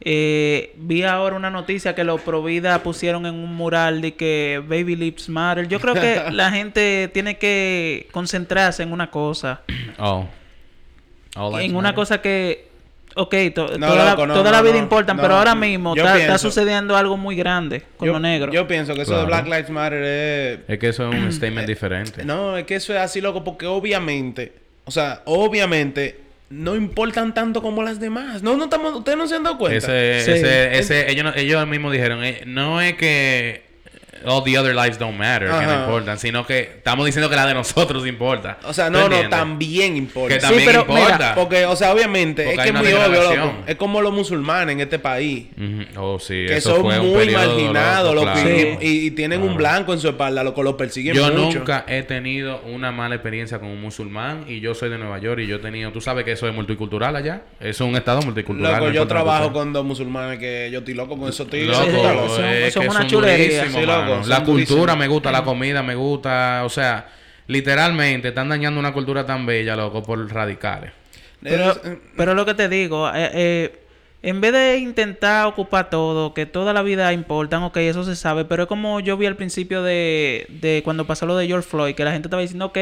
[0.00, 4.96] Eh, vi ahora una noticia que los Provida pusieron en un mural de que Baby
[4.96, 5.68] Lives Matter.
[5.68, 9.60] Yo creo que la gente tiene que concentrarse en una cosa.
[9.96, 10.26] Oh.
[11.60, 11.94] En una matter.
[11.94, 12.69] cosa que,
[13.16, 15.22] ok, to- No, toda, loco, la, no, toda no, la vida no, importan, no.
[15.22, 18.52] pero ahora mismo está, sucediendo algo muy grande con yo, lo negro.
[18.52, 19.22] Yo pienso que eso Claro.
[19.22, 20.58] de Black Lives Matter es...
[20.68, 22.24] Es que eso es un statement diferente.
[22.24, 24.52] No, es que eso es así, loco, porque obviamente,
[24.84, 26.20] o sea, obviamente
[26.50, 28.42] no importan tanto como las demás.
[28.42, 29.76] No, no estamos, ustedes no se han dado cuenta.
[29.76, 30.30] Ese, Sí.
[30.32, 33.69] ese, ese, ellos, no- ellos mismos dijeron, eh, no es que
[34.26, 37.46] all the other lives don't matter, que no importan, sino que estamos diciendo que la
[37.46, 38.58] de nosotros importa.
[38.64, 40.34] O sea, ¿Tú no, no, también importa.
[40.34, 41.12] Que Sí, también pero importa.
[41.16, 43.54] mira, Porque, o sea, obviamente, Porque es que es muy obvio, loco.
[43.66, 45.46] Es como los musulmanes en este país.
[45.96, 48.50] Oh, sí, Que eso son fue muy periodo marginados, loco, loco, claro.
[48.80, 51.58] y, y- y tienen un blanco en su espalda, loco, los persiguen Yo mucho.
[51.58, 55.40] nunca he tenido una mala experiencia con un musulmán y yo soy de Nueva York
[55.40, 58.72] y yo he tenido, tú sabes que eso es multicultural allá, es un estado multicultural.
[58.74, 61.68] Loco, no yo trabajo con dos musulmanes que yo estoy loco con esos tigres.
[61.76, 62.28] Loco, Sí, Está loco.
[62.28, 63.66] son- es una chulería.
[63.70, 67.08] Sí, loco, La cultura me gusta, la comida me gusta, o sea,
[67.46, 70.92] literalmente están dañando una cultura tan bella, loco, por radicales.
[71.42, 71.74] Pero,
[72.16, 73.80] pero lo que te digo, eh, eh,
[74.22, 78.44] en vez de intentar ocupar todo, que toda la vida importan, ok, eso se sabe,
[78.44, 81.94] pero es como yo vi al principio de, de cuando pasó lo de George Floyd,
[81.94, 82.76] que la gente estaba diciendo, ok,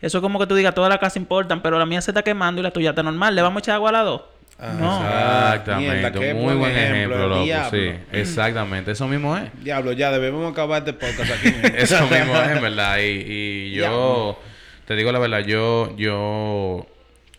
[0.00, 2.22] eso es como que tú digas, todas las casas importan, pero la mía se está
[2.22, 4.22] quemando y la tuya está normal, ¿le vamos a echar agua a las dos?
[4.60, 4.96] Ah, no.
[4.96, 7.78] Exactamente, mierda, qué muy buen buen ejemplo, ejemplo, loco, diablo.
[7.78, 9.50] sí, exactamente, eso mismo es.
[9.62, 11.54] Diablo, ya debemos acabar este podcast aquí.
[11.76, 12.98] Eso mismo es, en verdad.
[12.98, 14.40] Y, y yo,
[14.84, 16.88] te digo la verdad, yo, yo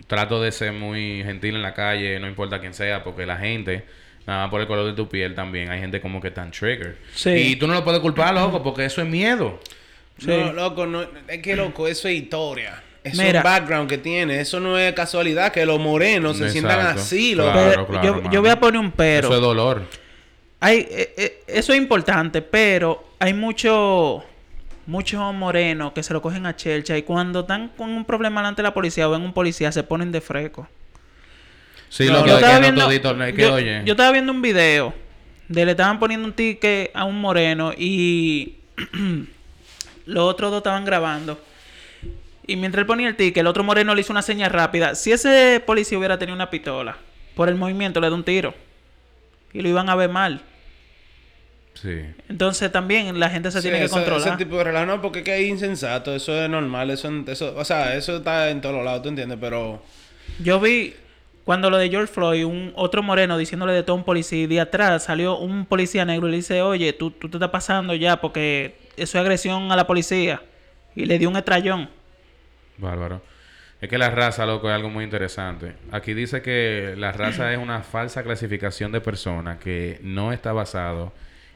[0.07, 3.83] trato de ser muy gentil en la calle, no importa quién sea, porque la gente,
[4.25, 6.95] nada más por el color de tu piel también, hay gente como que tan trigger.
[7.13, 7.31] Sí.
[7.31, 9.59] Y tú no lo puedes culpar, loco, porque eso es miedo.
[10.17, 10.27] Sí.
[10.27, 12.81] No, loco, no, es que loco, eso es historia.
[13.03, 13.39] Mira.
[13.39, 14.39] es background que tiene.
[14.41, 17.33] Eso no es casualidad que los morenos se sientan así.
[17.33, 18.31] Claro, claro, yo, mano.
[18.31, 19.27] yo voy a poner un pero.
[19.27, 19.83] Eso es dolor.
[20.59, 24.23] Hay, eh, eh, eso es importante, pero hay mucho
[24.85, 28.61] muchos morenos que se lo cogen a chelcha y cuando están con un problema delante
[28.61, 30.67] de la policía o ven un policía se ponen de fresco.
[31.89, 33.93] Sí, No, loco, yo es que estaba no viendo, todito- es que, yo, oye, yo
[33.93, 34.93] estaba viendo un video
[35.47, 38.55] de le estaban poniendo un ticket a un moreno y
[40.05, 41.39] los otros dos estaban grabando.
[42.51, 44.95] Y mientras él ponía el ticket, el otro moreno le hizo una señal rápida.
[44.95, 46.97] Si ese policía hubiera tenido una pistola,
[47.35, 48.53] por el movimiento le da un tiro.
[49.53, 50.41] Y lo iban a ver mal.
[51.75, 52.01] sí.
[52.27, 54.27] Entonces también la gente se Sí, tiene que ese- controlar.
[54.27, 56.13] Ese tipo de relajo, no, porque es que es insensato.
[56.13, 56.89] Eso es normal.
[56.91, 59.37] Eso, eso, o sea, eso está en todos lados, ¿tú entiendes?
[59.39, 59.81] Pero...
[60.39, 60.93] Yo vi
[61.45, 64.47] cuando lo de George Floyd, un otro moreno diciéndole de todo a un policía y
[64.47, 67.95] de atrás salió un policía negro y le dice, oye, tú, tú te estás pasando
[67.95, 70.41] ya porque eso es agresión a la policía.
[70.95, 71.89] Y le dio un estrellón.
[72.79, 73.21] Bárbaro.
[73.81, 75.73] Es que la raza, loco, es algo muy interesante.
[75.91, 81.13] Aquí dice que la raza es una falsa clasificación de personas que no está basado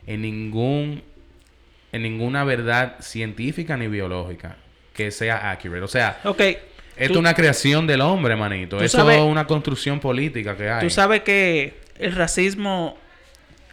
[0.08, 1.04] en ningún
[1.92, 4.56] en ninguna verdad científica ni biológica
[4.94, 5.82] que sea accurate.
[5.84, 6.60] O sea, Ok, esto
[6.96, 8.82] es una creación del hombre, manito.
[8.82, 10.82] Eso sabes- es una construcción política que hay.
[10.82, 12.98] tú sabes que el racismo,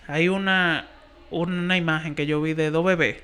[0.07, 0.87] hay una,
[1.31, 3.17] una imagen que yo vi de dos bebés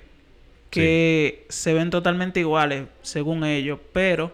[0.77, 4.33] que se ven totalmente iguales, según ellos, pero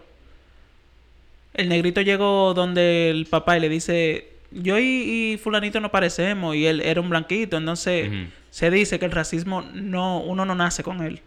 [1.53, 6.55] el negrito llegó donde el papá y le dice, yo y, y fulanito no parecemos
[6.55, 8.09] y él era un blanquito, entonces
[8.49, 11.21] se dice que el racismo no, uno no nace con él,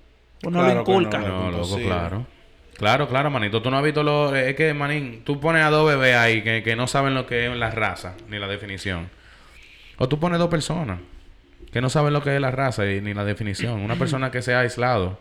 [0.44, 1.18] uno Claro lo inculca.
[1.18, 1.84] no, No, loco, imposible.
[1.86, 2.26] claro.
[2.76, 3.62] Claro, claro, manito.
[3.62, 4.36] Tú no has visto lo...
[4.36, 7.46] Es que, manín, tú pones a dos bebés ahí que, que no saben lo que
[7.46, 9.08] es la raza, ni la definición.
[9.96, 10.98] O tú pones dos personas
[11.72, 13.80] que no saben lo que es la raza y, ni la definición.
[13.80, 15.18] Una persona que sea aislado.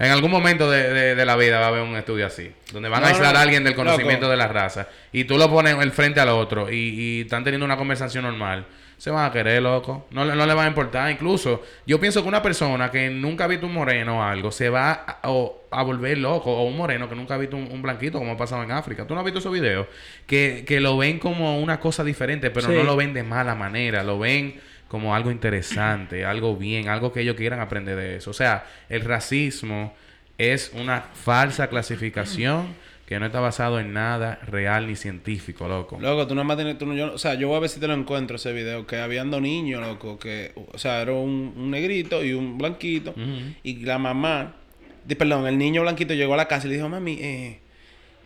[0.00, 2.52] En algún momento de, de- de la vida va a haber un estudio así.
[2.72, 3.84] Donde van a aislar no, a alguien del loco.
[3.84, 4.86] conocimiento de la raza.
[5.12, 6.70] Y tú lo pones el frente al otro.
[6.70, 8.64] Y, y están teniendo una conversación normal.
[8.96, 10.06] Se van a querer, loco.
[10.12, 11.10] No, le- no le va a importar.
[11.10, 14.68] Incluso, yo pienso que una persona que nunca ha visto un moreno o algo, se
[14.70, 16.52] va a, o- a volver loco.
[16.52, 19.04] O un moreno que nunca ha visto un, un blanquito, como ha pasado en África.
[19.04, 19.88] ¿Tú no has visto esos videos?
[20.28, 22.72] Que, que lo ven como una cosa diferente, pero Sí.
[22.72, 24.04] no lo ven de mala manera.
[24.04, 28.30] Lo ven como algo interesante, algo bien, algo que ellos quieran aprender de eso.
[28.30, 29.94] O sea, el racismo
[30.36, 32.68] es una falsa clasificación
[33.06, 35.98] que no está basado en nada real ni científico, loco.
[35.98, 36.76] Loco, tú nada más tienes...
[36.76, 38.86] Tú no, yo, o sea, yo voy a ver si te lo encuentro ese video.
[38.86, 40.18] Que habían dos niños, loco.
[40.18, 40.52] Que...
[40.72, 43.14] O sea, era un, un negrito y un blanquito.
[43.62, 44.56] Y la mamá...
[45.16, 46.88] Perdón, el niño blanquito llegó a la casa y le dijo...
[46.90, 47.60] Mami, eh...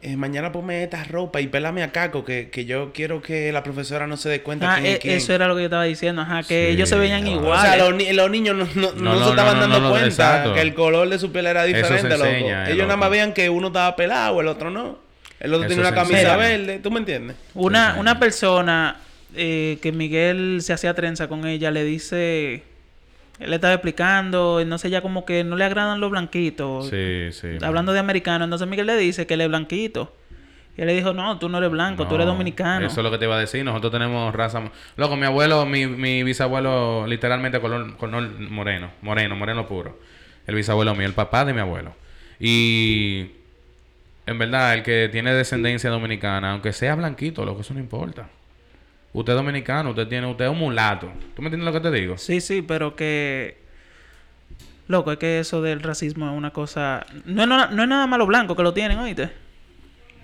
[0.03, 2.25] eh, mañana ponme esta ropa y pélame a Caco.
[2.25, 4.99] Que, que yo quiero que la profesora no se dé cuenta Ah, quién es e-
[4.99, 5.17] quién".
[5.17, 7.37] eso era lo que yo estaba diciendo, ajá, que Sí, ellos se veían claro.
[7.41, 7.71] iguales.
[7.73, 9.81] O sea, los, los niños no, no, No, no no, se estaban no, no, dando
[9.81, 10.55] no, cuenta exacto.
[10.55, 12.25] que el color de su piel era diferente, loco.
[12.25, 14.99] enseña, eh, Ellos nada más veían que uno estaba pelado, el otro no.
[15.41, 16.37] El otro Eso tenía una camisa enseña.
[16.37, 17.37] verde, ¿tú me entiendes?
[17.55, 18.97] Una, una persona
[19.35, 22.63] eh, que Miguel se hacía trenza con ella le dice,
[23.39, 27.59] él le estaba explicando, entonces ella como que no le agradan los blanquitos, Sí, sí.
[27.63, 30.13] hablando de americano, entonces Miguel le dice que él es blanquito.
[30.77, 32.87] Y él le dijo, no, tú no eres blanco, tú eres No, dominicano.
[32.87, 33.63] Eso es lo que te iba a decir.
[33.63, 34.63] Nosotros tenemos raza.
[34.97, 38.91] Loco, mi abuelo, mi, mi bisabuelo, literalmente color, color moreno.
[39.03, 39.99] Moreno, moreno puro.
[40.47, 41.95] El bisabuelo mío, el papá de mi abuelo.
[42.41, 43.33] Y.
[44.25, 48.29] En verdad, el que tiene descendencia dominicana, aunque sea blanquito, loco, eso no importa.
[49.13, 51.11] Usted es dominicano, usted tiene, usted es un mulato.
[51.35, 52.17] ¿Tú me entiendes lo que te digo?
[52.19, 53.61] Sí, sí, pero que...
[54.89, 57.07] Loco, es que eso del racismo es una cosa...
[57.25, 59.31] No es, no, no es nada malo blanco que lo tienen, oíste.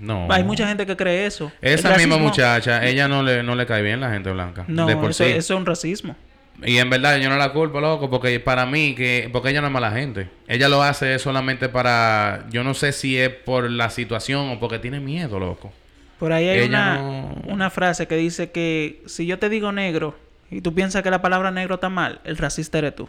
[0.00, 0.26] No.
[0.30, 1.52] Hay mucha gente que cree eso.
[1.60, 4.64] Esa misma muchacha, ella no le, no le cae bien la gente blanca.
[4.68, 5.30] No, de por eso, sí.
[5.30, 6.16] eso es un racismo.
[6.64, 9.68] Y en verdad yo no la culpo, loco, porque para mí, que porque ella no
[9.68, 10.28] es mala gente.
[10.48, 14.78] Ella lo hace solamente para, yo no sé si es por la situación o porque
[14.78, 15.72] tiene miedo, loco.
[16.18, 20.16] Por ahí hay una, no- una frase que dice que si yo te digo negro
[20.50, 23.08] y tú piensas que la palabra negro está mal, el racista eres tú.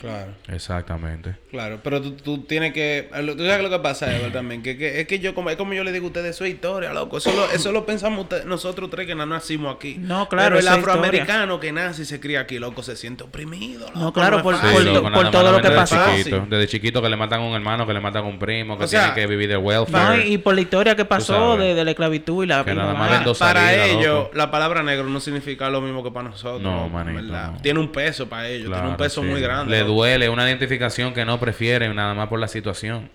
[0.00, 0.32] Claro.
[0.48, 1.34] Exactamente.
[1.50, 3.08] Claro, pero tú, tú tienes que...
[3.22, 4.62] lo- Tú sabes lo que pasa, Ever, también.
[4.62, 6.52] Que, que- es que yo, como, es como yo le digo a ustedes, eso es
[6.54, 7.18] historia, loco.
[7.18, 9.96] Eso lo, eso lo pensamos ustedes- nosotros tres que no nacimos aquí.
[9.98, 13.86] No, claro, Pero el afroamericano que nace y se cría aquí, loco, se siente oprimido,
[13.88, 13.98] loco.
[13.98, 15.96] No, claro, por- loco, todo lo que desde pasó.
[16.16, 18.78] Chiquito, desde chiquito que le matan a un hermano, que le matan a un primo,
[18.78, 20.28] que O sea, tiene que vivir de No, welfare.
[20.28, 22.64] y por la historia que pasó de, de la esclavitud y la...
[22.64, 23.08] Que nada más
[23.38, 26.62] Para salidas, ellos, la palabra negro no significa lo mismo que para nosotros.
[26.62, 27.34] No, manito.
[27.62, 29.26] Tiene un peso para ellos, tiene un peso sí.
[29.26, 29.87] muy grande.
[29.88, 33.10] Duele, una identificación que no prefieren nada más por la situación.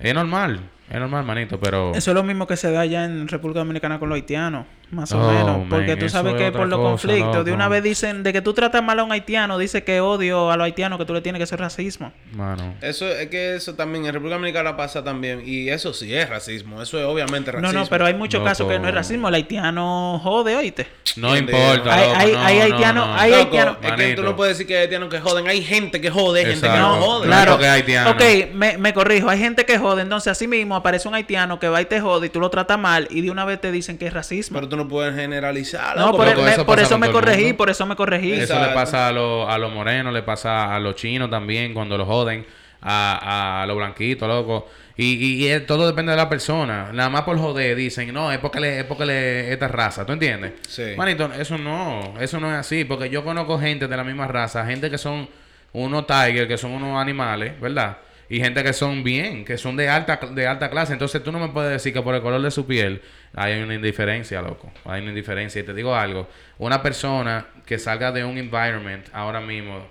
[0.00, 0.58] Es normal,
[0.90, 1.92] es normal, manito, pero...
[1.94, 5.12] Eso es lo mismo que se da allá en República Dominicana con los haitianos, más
[5.12, 5.58] o Oh, menos.
[5.58, 8.32] man, Porque tú sabes es que por los cosa, conflictos, de una vez dicen de
[8.32, 11.14] que tú tratas mal a un haitiano, dice que odio a los haitianos, que tú
[11.14, 12.12] le tienes que hacer racismo.
[12.32, 12.74] Mano.
[12.80, 15.42] Eso es que eso también en República Dominicana pasa también.
[15.46, 16.82] Y eso sí es racismo.
[16.82, 17.72] Eso es obviamente racismo.
[17.72, 19.28] No, no, pero hay muchos casos que no es racismo.
[19.28, 20.88] El haitiano jode, oíste.
[21.16, 23.14] No ¿Quién importa, Hay- loco, hay- no, hay no, haitianos- no.
[23.14, 25.46] hay haitianos- es que tú no puedes decir que hay haitianos que joden.
[25.48, 26.88] Hay gente que jode, hay gente que Exacto.
[26.88, 27.26] no No, jode.
[27.26, 27.58] claro.
[27.58, 28.10] que es haitiano.
[28.10, 28.22] Ok,
[28.54, 29.28] me, me corrijo.
[29.28, 30.02] Hay gente que jode.
[30.02, 32.78] Entonces, así mismo aparece un haitiano que va y te jode y tú lo tratas
[32.78, 34.56] mal y de una vez te dicen que es racismo.
[34.58, 35.96] Pero tú no puedes generalizar.
[35.96, 38.32] no, por, eso por me corregí, por eso me corregí.
[38.32, 41.96] Eso- le pasa a, los a los morenos, le pasa a los chinos también cuando
[41.96, 42.44] los joden,
[42.82, 44.68] a, a los blanquitos, loco.
[44.96, 46.90] Y, y, y es- todo depende de la persona.
[46.92, 50.12] Nada más por joder dicen, no, es porque le, es porque le esta raza, ¿tú
[50.12, 50.52] entiendes?
[50.68, 50.92] Sí.
[50.96, 54.66] Manito, eso no, eso no es así, porque yo conozco gente de la misma raza,
[54.66, 55.28] gente que son
[55.72, 57.98] unos tigers, que son unos animales, ¿verdad?
[58.30, 60.92] Y gente que son bien, que son de alta de alta clase.
[60.92, 63.02] Entonces tú no me puedes decir que por el color de su piel
[63.34, 64.72] hay una indiferencia, loco.
[64.84, 65.60] Hay una indiferencia.
[65.60, 69.84] Y te digo algo, una persona que salga de un environment ahora mismo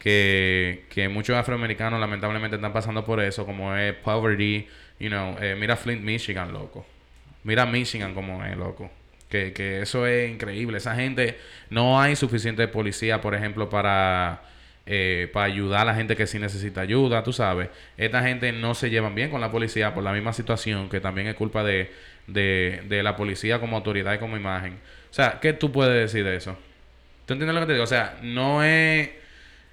[0.00, 4.66] que, que muchos afroamericanos lamentablemente están pasando por eso, como es poverty,
[4.98, 6.84] you know, eh, mira Flint, Michigan, loco.
[7.44, 8.90] Mira Michigan como es, loco.
[9.28, 10.78] Que, que eso es increíble.
[10.78, 11.38] Esa gente,
[11.70, 14.42] no hay suficiente policía, por ejemplo, para,
[14.86, 17.70] eh, para ayudar a la gente que sí necesita ayuda, tú sabes.
[17.96, 21.26] Esta gente no se llevan bien con la policía por la misma situación, que también
[21.28, 21.90] es culpa de,
[22.26, 24.74] de, de la policía como autoridad y como imagen.
[25.10, 26.58] O sea, ¿qué tú puedes decir de eso?
[27.26, 27.84] ¿Tú entiendes lo que te digo?
[27.84, 29.10] O sea, no es,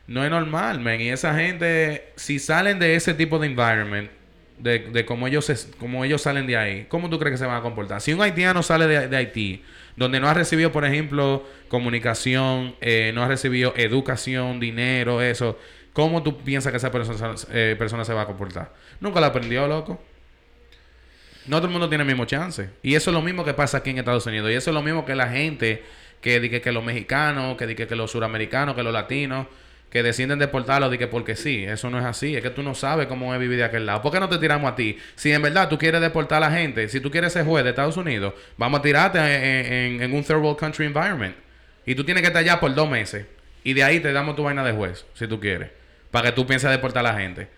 [0.07, 0.99] no es normal, man.
[1.01, 4.09] Y esa gente, si salen de ese tipo de environment,
[4.57, 7.45] de, de cómo, ellos se- cómo ellos salen de ahí, ¿cómo tú crees que se
[7.45, 8.01] van a comportar?
[8.01, 9.63] Si un haitiano sale de, de Haití,
[9.95, 15.57] donde no ha recibido, por ejemplo, comunicación, eh, no ha recibido educación, dinero, eso,
[15.93, 18.73] ¿cómo tú piensas que esa persona, eh, persona se va a comportar?
[18.99, 20.01] Nunca la aprendió, loco.
[21.47, 22.69] No todo el mundo tiene el mismo chance.
[22.83, 24.51] Y eso es lo mismo que pasa aquí en Estados Unidos.
[24.51, 25.83] Y eso es lo mismo que la gente
[26.21, 29.47] que dice que los mexicanos, que dice que los suramericanos, que los latinos,
[29.91, 31.63] que deciden deportarlos, de que porque sí.
[31.65, 32.35] Eso no es así.
[32.35, 34.01] Es que tú no sabes cómo es vivir de aquel lado.
[34.01, 34.97] ¿Por qué no te tiramos a ti?
[35.15, 37.71] Si en verdad tú quieres deportar a la gente, si tú quieres ser juez de
[37.71, 41.35] Estados Unidos, vamos a tirarte en, en- en un third world country environment.
[41.85, 43.25] Y tú tienes que estar allá por dos meses.
[43.63, 45.69] Y de ahí te damos tu vaina de juez, si tú quieres.
[46.09, 47.49] Para que tú pienses deportar a la gente.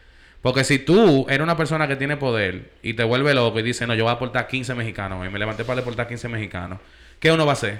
[0.41, 3.87] Porque si tú eres una persona que tiene poder y te vuelve loco y dice,
[3.87, 6.79] no, yo voy a aportar 15 mexicanos y me levanté para deportar 15 mexicanos,
[7.19, 7.79] ¿qué uno va a hacer?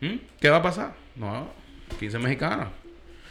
[0.00, 0.14] ¿Mm?
[0.40, 0.94] ¿Qué va a pasar?
[1.16, 1.52] No,
[1.98, 2.68] 15 mexicanos.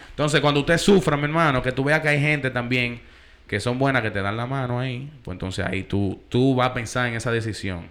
[0.09, 3.01] Entonces, cuando usted sufra, mi hermano, que tú veas que hay gente también
[3.47, 6.69] que son buenas, que te dan la mano ahí, pues entonces ahí tú, tú vas
[6.69, 7.87] a pensar en esa decisión.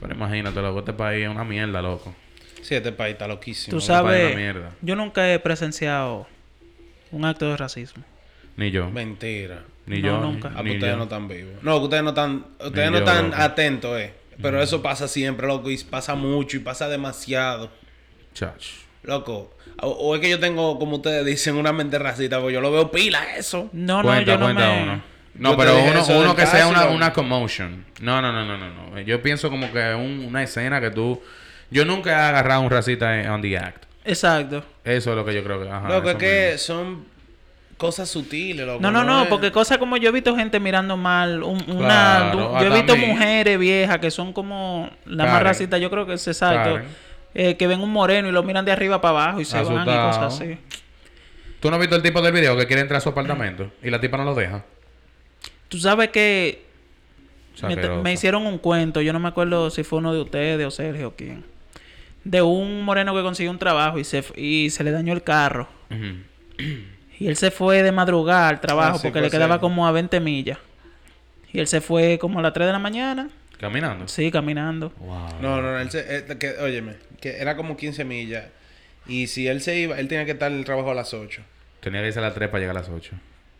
[0.00, 2.14] Pero imagínate, loco, este país es una mierda, loco.
[2.62, 3.70] Sí, este país está loquísimo.
[3.72, 4.70] Tú Ese país es sabes, una mierda.
[4.80, 6.26] yo nunca he presenciado
[7.10, 8.04] un acto de racismo.
[8.56, 8.90] Ni yo.
[8.90, 9.62] Mentira.
[9.86, 10.20] Ni No, yo.
[10.20, 10.48] nunca.
[10.48, 10.96] Ah, pues Ni ustedes yo.
[10.98, 11.54] no están vivos.
[11.62, 13.42] No, que ustedes no están, ustedes Ni no yo, están loco.
[13.42, 14.14] atentos, eh.
[14.40, 17.70] Pero eso pasa siempre, loco, y pasa mucho y pasa demasiado.
[18.34, 18.64] Chach.
[19.02, 19.54] Loco.
[19.80, 22.70] O, o es que yo tengo, como ustedes dicen, una mente racista, porque yo lo
[22.70, 23.68] veo pila eso.
[23.72, 24.82] No, cuenta, no, yo no cuenta me...
[24.82, 25.02] uno.
[25.34, 27.84] No, Yo pero uno, uno que sea una, una commotion.
[28.00, 29.00] No, no, no, no, no, no.
[29.00, 31.20] Yo pienso como que un- una escena que tú...
[31.70, 33.84] Yo nunca he agarrado a un racista en- on the act.
[34.04, 34.62] Exacto.
[34.84, 35.70] Eso es lo que yo creo que...
[35.70, 37.06] Ajá, loco, es que son
[37.78, 38.80] cosas sutiles, loco.
[38.82, 41.78] No, no, no, es- porque cosas como yo he visto gente mirando mal, un- una,
[41.78, 45.44] Claro, du- yo he visto mujeres viejas que son como las más Karen.
[45.46, 46.80] racistas, yo creo que es exacto.
[47.34, 49.82] Eh, que ven un moreno y lo miran de arriba para abajo y se van
[49.82, 50.58] y cosas así.
[51.60, 53.90] ¿Tú no has visto el tipo del video que quiere entrar a su apartamento y
[53.90, 54.64] la tipa no lo deja?
[55.68, 56.64] Tú sabes que
[58.02, 61.08] me, hicieron un cuento, yo no me acuerdo si fue uno de ustedes o Sergio
[61.08, 61.44] o quién,
[62.24, 65.68] de un moreno que consiguió un trabajo y se, y se le dañó el carro.
[67.18, 69.92] Y él se fue de madrugada al trabajo Ah, sí, porque le quedaba como a
[69.92, 70.58] 20 millas.
[71.52, 73.28] Y él se fue como a las 3 de la mañana,
[73.62, 74.08] Caminando.
[74.08, 74.90] sí, caminando.
[74.98, 75.40] Wow.
[75.40, 78.44] No, no, no, él se, eh, que, óyeme, que era como 15 millas.
[79.06, 81.40] Y si él se iba, él tenía que estar en el trabajo a las 8.
[81.80, 83.12] Tenía que irse a las 3 para llegar a las 8.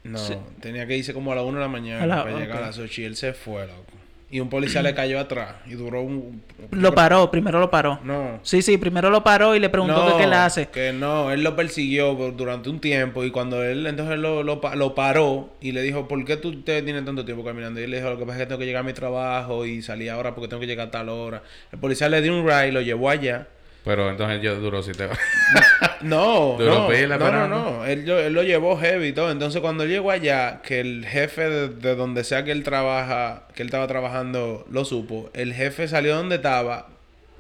[0.05, 0.35] No, Sí.
[0.61, 2.63] tenía que irse como a las 1 de la mañana la- para llegar ok.
[2.65, 3.93] a las 8 y él se fue, loco.
[4.33, 6.43] Y un policía le cayó atrás y duró un...
[6.71, 8.01] Lo paró, primero lo paró.
[8.03, 8.41] No.
[8.43, 10.69] Sí, sí, primero lo paró y le preguntó no, que qué le hace.
[10.69, 14.95] Que no, él lo persiguió durante un tiempo y cuando él entonces lo, lo, lo
[14.95, 17.79] paró y le dijo, ¿por qué tú te tienes tanto tiempo caminando?
[17.79, 19.67] Y él le dijo, lo que pasa es que tengo que llegar a mi trabajo
[19.67, 21.43] y salí ahora porque tengo que llegar a tal hora.
[21.71, 23.49] El policía le dio un ride, lo llevó allá.
[23.85, 25.09] Pero entonces yo duró si te
[26.03, 27.85] No, no, no, no, no.
[27.85, 29.31] Él, lo- él lo llevó heavy y todo.
[29.31, 33.63] Entonces, cuando llegó allá, que el jefe de, de donde sea que él trabaja, que
[33.63, 35.31] él estaba trabajando, lo supo.
[35.35, 36.89] El jefe salió donde estaba,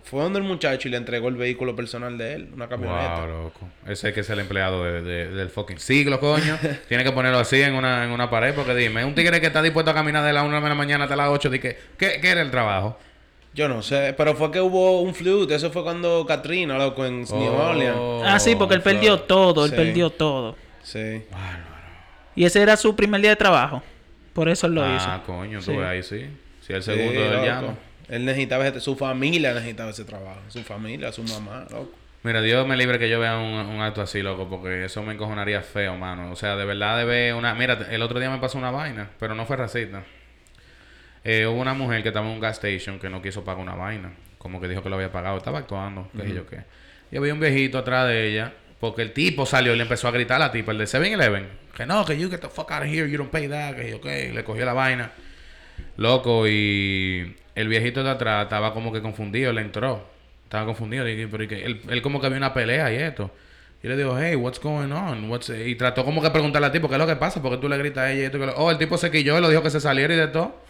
[0.05, 3.24] fue donde el muchacho y le entregó el vehículo personal de él, una camioneta.
[3.26, 3.68] Wow, loco.
[3.87, 6.59] Ese es que es el empleado de- de- del fucking siglo, coño.
[6.88, 9.62] Tiene que ponerlo así en una, en una pared porque dime, un tigre que está
[9.62, 12.18] dispuesto a caminar de la 1 de la mañana hasta las 8, di que, ¿qué,
[12.20, 12.98] ¿qué era el trabajo?
[13.55, 15.55] Yo no sé, pero fue que hubo un flute.
[15.55, 17.99] Eso fue cuando Katrina, loco, en New Oh, Orleans.
[18.25, 19.77] ah, sí, porque él perdió todo, él Sí.
[19.77, 20.57] perdió todo.
[20.83, 21.23] Sí.
[22.35, 23.83] Y ese era su primer día de trabajo.
[24.33, 25.27] Por eso él lo Ah, hizo.
[25.27, 25.77] coño, tú Sí.
[25.77, 26.27] ves ahí sí.
[26.67, 27.45] Si el Sí, segundo del loco.
[27.45, 27.77] llano.
[28.09, 30.41] Él necesitaba, ese- su familia necesitaba ese trabajo.
[30.49, 31.91] Su familia, su mamá, loco.
[32.23, 35.12] Mira, Dios me libre que yo vea un, un acto así, loco, porque eso me
[35.12, 36.31] encojonaría feo, mano.
[36.31, 37.53] O sea, de verdad de ver una...
[37.55, 40.05] Mira, el otro día me pasó una vaina, pero no fue racista.
[41.24, 43.74] Eh, hubo una mujer que estaba en un gas station que no quiso pagar una
[43.74, 44.12] vaina.
[44.38, 45.37] Como que dijo que lo había pagado.
[45.38, 46.61] Estaba actuando, qué sé yo qué.
[47.12, 50.11] Y había un viejito atrás de ella, porque el tipo salió y le empezó a
[50.11, 51.46] gritar a la tipa, el de 7-Eleven.
[51.76, 53.88] Que no, que you get the fuck out of here, you don't pay that, que
[53.90, 54.32] yo qué.
[54.35, 55.12] Le cogió la vaina.
[55.96, 60.06] Loco, y el viejito de atrás estaba como que confundido, le entró.
[60.44, 61.08] Estaba confundido.
[61.08, 63.30] Y, pero y que él, él como que vio una pelea y esto.
[63.82, 65.28] Y le dijo, hey, what's going on?
[65.30, 65.50] What's...
[65.50, 67.42] Y trató como que preguntarle al tipo, ¿qué es lo que pasa?
[67.42, 69.40] Porque tú le gritas a ella y que lo- Oh, el tipo se quilló y
[69.40, 70.61] lo dijo que se saliera y de todo.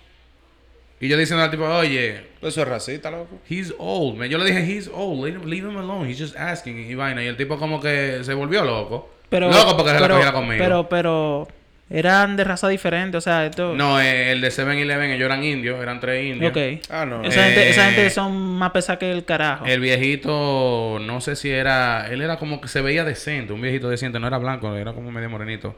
[1.02, 3.40] Y yo diciendo al tipo, oye, Eso es racista, loco.
[3.50, 4.28] he's old, man.
[4.28, 6.08] Yo le dije, he's old, leave him, leave him alone.
[6.08, 7.22] He's just asking y vaina.
[7.22, 9.12] Y el tipo como que se volvió loco.
[9.28, 10.62] Pero, loco porque se la pero, cogiera conmigo.
[10.62, 11.48] Pero, pero,
[11.90, 13.74] eran de raza diferente, o sea, esto...
[13.74, 16.50] No, eh, el de 7-Eleven, ellos eran indios, eran tres indios.
[16.52, 16.82] Ok.
[16.88, 17.22] Ah, no.
[17.24, 19.66] Esa, gente, esa Eh, gente son más pesadas que el carajo.
[19.66, 23.88] El viejito, no sé si era, él era como que se veía decente, un viejito
[23.90, 25.76] decente, no era blanco, era como medio morenito.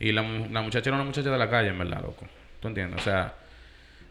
[0.00, 2.26] Y la, mu- la muchacha era una muchacha de la calle, en verdad, loco.
[2.60, 3.00] ¿Tú entiendes?
[3.00, 3.34] O sea,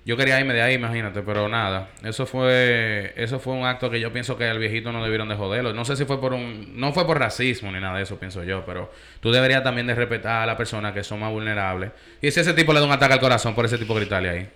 [0.04, 1.90] Yo quería irme de ahí, imagínate, pero nada.
[2.04, 5.36] Eso fue eso fue un acto que yo pienso que al viejito no debieron de
[5.36, 5.74] joderlo.
[5.74, 6.80] No sé si fue por un...
[6.80, 9.94] No fue por racismo ni nada de eso, pienso yo, pero tú deberías también de
[9.94, 11.92] respetar a las personas que son más vulnerables.
[12.20, 14.50] Y si ese tipo le da un ataque al corazón por ese tipo gritarle ahí.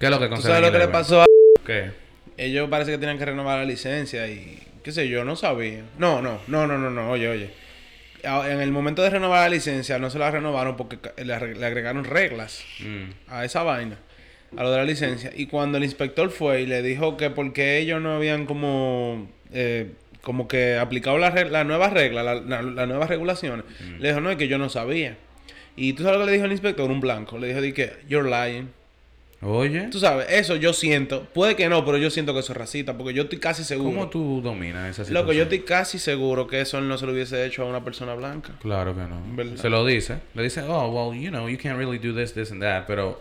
[0.00, 1.26] ¿Qué es lo que ¿Tú sabes lo que le pasó a...
[1.64, 1.90] ¿Qué?
[2.38, 4.58] Ellos parece que tenían que renovar la licencia y...
[4.82, 5.24] ¿Qué sé yo?
[5.24, 5.82] No sabía.
[5.98, 7.10] No, no, no, no, no, no.
[7.10, 7.65] Oye, oye.
[8.26, 12.64] En el momento de renovar la licencia no se la renovaron porque le agregaron reglas.
[12.80, 13.10] Mm.
[13.28, 13.98] a esa vaina,
[14.56, 15.30] a lo de la licencia.
[15.34, 19.92] Y cuando el inspector fue y le dijo que porque ellos no habían como, eh,
[20.22, 23.64] como que aplicado la, reg- la nueva regla, la, la- las nuevas regulaciones,
[24.00, 25.16] le dijo, no, es que yo no sabía.
[25.76, 27.92] Y tú sabes lo que le dijo el inspector, un blanco, le dijo, di que,
[28.08, 28.70] you're lying.
[29.42, 32.58] Oye, Tú sabes, eso yo siento, puede que no, pero yo siento que eso es
[32.58, 33.90] racista, porque yo estoy casi seguro.
[33.90, 35.14] ¿cómo tú dominas esa situación?
[35.14, 38.14] Loco, yo estoy casi seguro que eso no se lo hubiese hecho a una persona
[38.14, 38.54] blanca.
[38.62, 39.20] Claro que no.
[39.34, 39.56] ¿Verdad?
[39.56, 40.18] Se lo dice.
[40.34, 42.84] Le dice, oh, well, you know, you can't really do this, this and that.
[42.86, 43.20] Pero,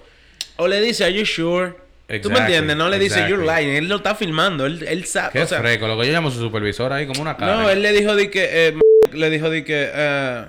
[0.57, 1.73] O le dice, are you sure?
[2.07, 3.65] Tú me Exactly, entiendes, no le dice, you're exactly.
[3.65, 3.75] lying.
[3.77, 5.31] Él lo está filmando, él, él sabe.
[5.33, 5.87] qué o sea, freco.
[5.87, 7.57] Lo que yo llamo su supervisor ahí como una cara.
[7.57, 8.75] No, él le dijo de que eh,
[9.11, 10.45] le dijo de que eh,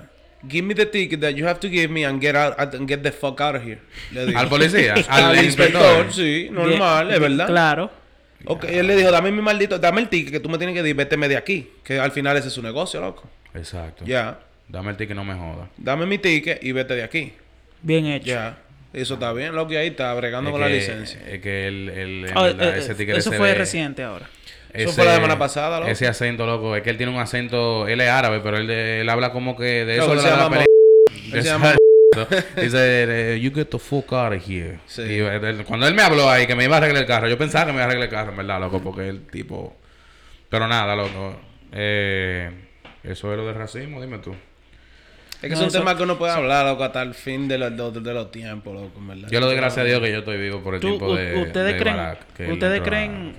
[0.47, 3.01] give me the ticket that you have to give me and get out and get
[3.03, 3.79] the fuck out of here.
[4.11, 4.37] Le dijo.
[4.37, 6.11] Al policía, al, inspector.
[6.11, 7.47] sí, normal, es verdad.
[7.47, 7.91] Claro.
[8.45, 10.83] Ok, él le dijo, dame mi maldito, dame el ticket que tú me tienes que
[10.83, 13.23] decir, véteme de aquí, que al final ese es su negocio, loco.
[13.53, 14.05] Exacto.
[14.05, 15.69] Ya, Dame el ticket, no me joda.
[15.77, 17.33] dame mi ticket y vete de aquí.
[17.81, 18.27] Bien hecho.
[18.27, 18.57] Ya.
[18.93, 21.19] Eso está bien, loco, y ahí está bregando Es con que, la licencia.
[21.27, 23.55] Es que el, el, en Oh, verdad, eh, ese eh, ticket eso ese fue de-
[23.55, 24.27] reciente ahora.
[24.73, 25.91] Eso fue la semana pasada, loco.
[25.91, 26.75] Ese acento, loco.
[26.75, 27.87] Es que él tiene un acento...
[27.87, 30.29] Él es árabe, pero él, de- él habla como que de eso él de se
[30.29, 31.75] la, llama él se llama.
[32.61, 34.79] Dice, eh, you get the fuck out of here.
[34.85, 35.01] Sí.
[35.03, 37.37] Y él- cuando él me habló ahí que me iba a arreglar el carro, yo
[37.37, 39.75] pensaba que me iba a arreglar el carro, en verdad, loco, porque el tipo...
[40.49, 41.39] Pero nada, loco.
[41.71, 42.49] Eh,
[43.03, 44.35] eso es lo del racismo, dime tú.
[45.37, 47.47] Es que No, es un eso- tema que uno puede hablar, loco, hasta el fin
[47.47, 49.27] de los, de, de los tiempos, loco, en verdad.
[49.29, 51.41] Yo le doy gracias a Dios que yo estoy vivo por el Tú- tiempo de,
[51.41, 53.35] ustedes de creen- Barack, que él ustedes creen-.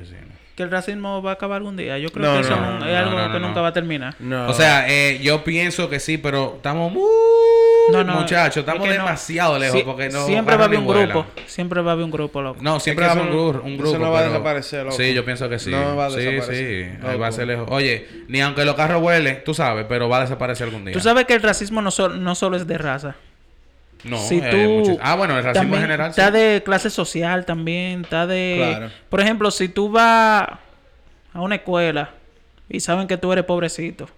[0.55, 1.99] Que el racismo va a acabar algún día.
[1.99, 3.47] Yo creo No, que eso no, es algo no, no, que no.
[3.49, 4.15] nunca va a terminar.
[4.19, 4.49] No.
[4.49, 7.03] O sea, eh, yo pienso que sí, pero estamos muy...
[7.93, 8.93] No, no, Muchachos, es estamos no.
[8.93, 10.27] demasiado lejos porque no...
[10.27, 11.27] siempre va a haber un grupo.
[11.47, 12.59] Siempre va a haber un grupo, loco.
[12.63, 14.97] No, siempre Es va a haber un, grupo, un eso no va a desaparecer, loco.
[14.97, 15.71] Sí, yo pienso que sí.
[15.71, 16.57] No va a sí, desaparecer,
[16.97, 17.03] sí.
[17.03, 17.19] Loco.
[17.19, 17.67] va a ser lejos.
[17.71, 20.93] Oye, ni aunque los carros vuelen, tú sabes, pero va a desaparecer algún día.
[20.93, 23.17] Tú sabes que el racismo no, sol- no solo es de raza.
[24.05, 26.13] No, si hay tú muchos- Ah, bueno, el racismo en general.
[26.15, 26.21] sí.
[26.21, 28.75] Está de clase social también, está de...
[28.77, 28.91] Claro.
[29.09, 30.47] Por ejemplo, si tú vas
[31.33, 32.11] a una escuela
[32.69, 34.09] y saben que tú eres pobrecito.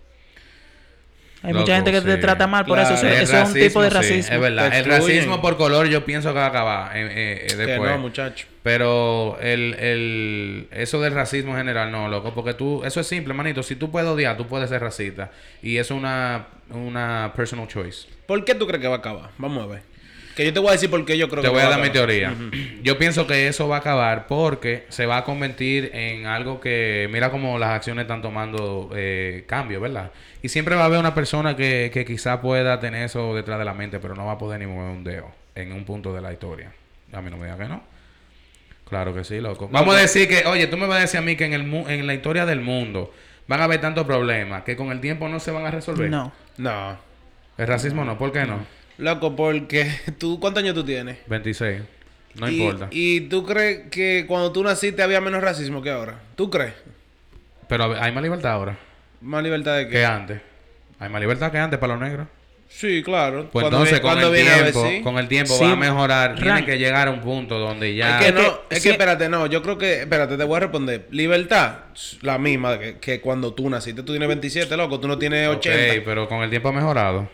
[1.42, 2.94] Hay mucha gente que te trata mal por Claro.
[2.94, 3.06] eso.
[3.06, 4.34] Es un tipo de sí, racismo.
[4.34, 4.74] es verdad.
[4.74, 7.90] El racismo por color yo pienso que va a acabar eh, eh, eh, Que después.
[7.92, 8.46] no, muchacho.
[8.62, 13.32] Pero el, el, eso del racismo en general, no, loco, porque tú, eso es simple,
[13.32, 13.62] manito.
[13.62, 15.30] Si tú puedes odiar, tú puedes ser racista.
[15.62, 18.06] Y eso es una, una personal choice.
[18.26, 19.30] ¿Por qué tú crees que va a acabar?
[19.38, 19.82] Vamos a ver.
[20.40, 21.82] Que yo te voy a decir por qué yo creo Te que voy a dar
[21.82, 22.34] mi teoría.
[22.82, 27.10] Yo pienso que eso va a acabar porque se va a convertir en algo que,
[27.12, 30.12] mira cómo las acciones están tomando eh, cambio, ¿verdad?
[30.40, 33.66] Y siempre va a haber una persona que, que quizá pueda tener eso detrás de
[33.66, 36.22] la mente, pero no va a poder ni mover un dedo en un punto de
[36.22, 36.72] la historia.
[37.12, 37.82] A mí no me diga que no.
[38.88, 39.68] Claro que sí, loco.
[39.70, 41.64] Vamos a decir que, oye, tú me vas a decir a mí que en, el
[41.64, 43.12] mu- en la historia del mundo
[43.46, 46.08] van a haber tantos problemas que con el tiempo no se van a resolver.
[46.08, 46.32] No.
[46.56, 46.96] No.
[47.58, 48.79] El racismo no, ¿por qué no?
[49.00, 51.18] Loco, porque tú, ¿cuántos años tú tienes?
[51.26, 51.82] 26.
[52.36, 52.88] No Y- importa.
[52.90, 56.20] ¿Y tú crees que cuando tú naciste había menos racismo que ahora?
[56.36, 56.74] ¿Tú crees?
[57.68, 58.76] Pero hay más libertad ahora.
[59.20, 59.92] ¿Más libertad de qué?
[59.92, 60.40] que antes.
[60.98, 62.26] Hay más libertad que antes para los negros.
[62.68, 63.48] Sí, claro.
[63.50, 65.00] Pues Cuando entonces con el, viene ver, sí.
[65.02, 65.64] con el tiempo Sí.
[65.64, 66.36] va a mejorar.
[66.36, 68.20] Ran- Tiene que llegar a un punto donde ya...
[68.20, 70.44] Es que Es no, que es que sí- espérate, no, yo creo que, espérate, te
[70.44, 71.08] voy a responder.
[71.10, 71.78] Libertad,
[72.22, 74.04] la misma que, que cuando tú naciste.
[74.04, 76.02] Tú tienes 27, loco, tú no tienes Ok, 80.
[76.04, 77.28] pero con el tiempo ha mejorado.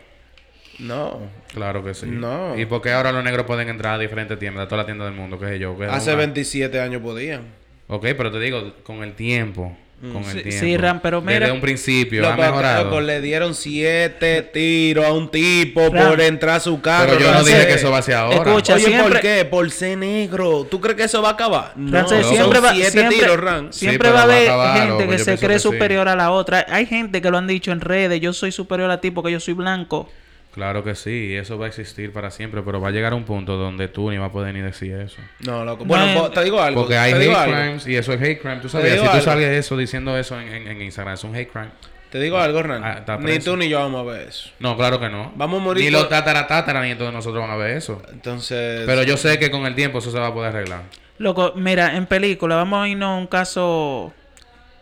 [0.78, 1.20] No,
[1.54, 2.06] Claro que sí.
[2.06, 2.58] No.
[2.58, 5.08] ¿Y por qué ahora los negros pueden entrar a diferentes tiendas, a todas las tiendas
[5.08, 5.38] del mundo?
[5.38, 5.76] ¿Qué sé yo?
[5.78, 7.42] ¿Qué hace una- 27 años podían.
[7.88, 9.74] Ok, pero te digo, con el tiempo.
[10.12, 10.60] Con el Sí, tiempo.
[10.60, 12.84] sí, Ram, pero mira- Desde un principio ha mejorado.
[12.84, 16.10] loco, le dieron siete tiros a un tipo Ram.
[16.10, 17.12] por entrar a su carro.
[17.14, 18.36] pero yo no dije que eso va a ser ahora.
[18.36, 19.46] escucha, Oye, siempre- ¿por qué?
[19.46, 20.64] Por ser negro.
[20.70, 21.72] ¿Tú crees que eso va a acabar?
[21.76, 22.22] No, loco.
[22.24, 23.72] siempre va, siete siempre, tiros, Ran.
[23.72, 25.62] Sí, siempre pero va a haber acabar, gente loco, que se cree que sí.
[25.62, 26.66] superior a la otra.
[26.68, 29.40] Hay gente que lo han dicho en redes, yo soy superior a ti porque yo
[29.40, 30.10] soy blanco.
[30.56, 33.24] Claro que sí, eso va a existir para siempre, pero va a llegar a un
[33.24, 35.18] punto donde tú ni vas a poder ni decir eso.
[35.40, 35.84] No, loco.
[35.84, 36.80] No, Bueno, te digo algo.
[36.80, 37.52] Porque hay hate algo.
[37.54, 38.56] crimes y eso es hate crime.
[38.62, 41.36] Tú sabías, digo si tú sales eso diciendo eso en, en- en Instagram, es un
[41.36, 41.68] hate crime.
[42.10, 42.82] Te digo algo, Hernán.
[42.82, 44.48] Ah, ni tú ni yo vamos a ver eso.
[44.58, 45.30] No, claro que no.
[45.36, 48.00] Vamos a morir Ni por- los tatara tatara ni entonces nosotros van a ver eso.
[48.10, 48.84] Entonces.
[48.86, 50.82] Pero yo sé que con el tiempo eso se va a poder arreglar.
[51.18, 54.12] Loco, mira, en película, vamos a irnos a un caso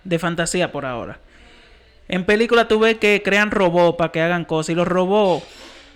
[0.04, 1.18] de fantasía por ahora.
[2.08, 5.44] En película tú ves que crean robots para que hagan cosas y los robots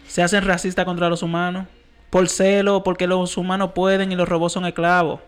[0.06, 1.66] se hacen racistas contra los humanos.
[2.10, 5.20] por celo, porque los humanos pueden y los robots son esclavos.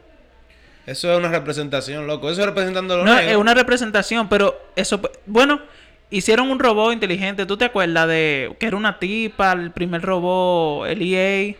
[0.87, 2.31] Eso es una representación, loco.
[2.31, 3.31] Eso es representando a los No, negros.
[3.33, 4.99] es una representación, pero eso...
[5.27, 5.61] Bueno,
[6.09, 7.45] hicieron un robot inteligente.
[7.45, 11.55] ¿Tú te acuerdas de que era una tipa, el primer robot, el EA?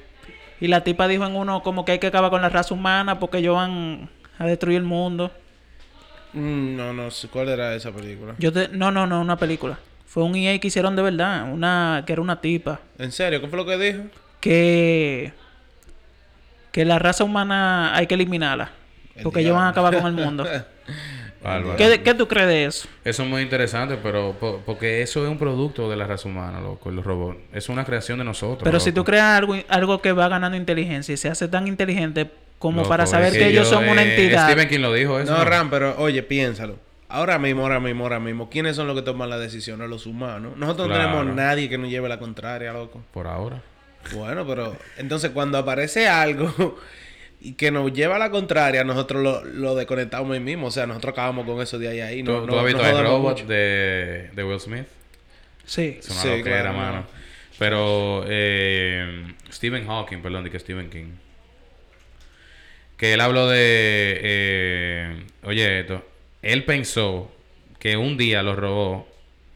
[0.63, 3.19] Y la tipa dijo en uno como que hay que acabar con la raza humana
[3.19, 4.09] porque ellos van
[4.39, 5.31] a destruir el mundo.
[6.33, 8.35] Mm, No, no sé cuál era esa película.
[8.39, 8.69] Yo te...
[8.69, 9.79] No, no, no, una película.
[10.07, 11.53] Fue un EA que hicieron de verdad.
[11.53, 12.03] Una...
[12.07, 12.81] Que era una tipa.
[12.99, 13.41] ¿En serio?
[13.41, 14.03] ¿Qué fue lo que dijo?
[14.41, 15.33] Que...
[16.73, 18.71] Que la raza humana hay que eliminarla.
[19.17, 20.47] El Porque ellos van a acabar con el mundo.
[21.79, 22.87] ¿Qué, ¿Qué tú crees de eso?
[23.03, 26.61] Eso es muy interesante, pero po- porque eso es un producto de la raza humana,
[26.61, 27.39] loco, los robots.
[27.53, 28.61] Es una creación de nosotros.
[28.63, 32.31] Pero si tú creas algo, algo que va ganando inteligencia y se hace tan inteligente
[32.61, 34.47] como Loco, para saber es que, ellos yo- son una eh, entidad.
[34.49, 35.33] Stephen King lo dijo eso.
[35.37, 36.79] No, Ram, pero oye, piénsalo.
[37.09, 39.89] Ahora mismo, ahora mismo, ahora mismo, ¿quiénes son los que toman las decisiones?
[39.91, 40.53] Los humanos.
[40.57, 43.03] Nosotros no tenemos nadie que nos lleve la contraria, loco.
[43.13, 43.61] Por ahora.
[44.15, 46.79] Bueno, pero entonces cuando aparece algo
[47.41, 50.69] y que nos lleva a la contraria, nosotros lo, lo desconectamos ahí mismo.
[50.69, 52.23] O sea, nosotros acabamos con eso de ahí a ahí.
[52.23, 53.47] ¿Tú, No, tú has visto el robot mucho.
[53.47, 54.85] de, de Will Smith?
[55.65, 55.97] Sí.
[55.99, 57.05] Es una Sí, loquera, claro, mano.
[57.59, 61.07] Pero eh, Stephen Hawking, perdón, de que Stephen King.
[63.01, 64.21] Que él habló de...
[64.23, 66.05] eh, oye, esto.
[66.43, 67.33] Él pensó
[67.79, 69.07] que un día los robots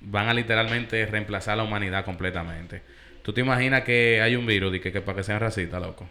[0.01, 2.81] van a literalmente reemplazar a la humanidad completamente.
[3.21, 6.09] ¿Tú te imaginas que hay un virus y que, que para que sean racistas, loco?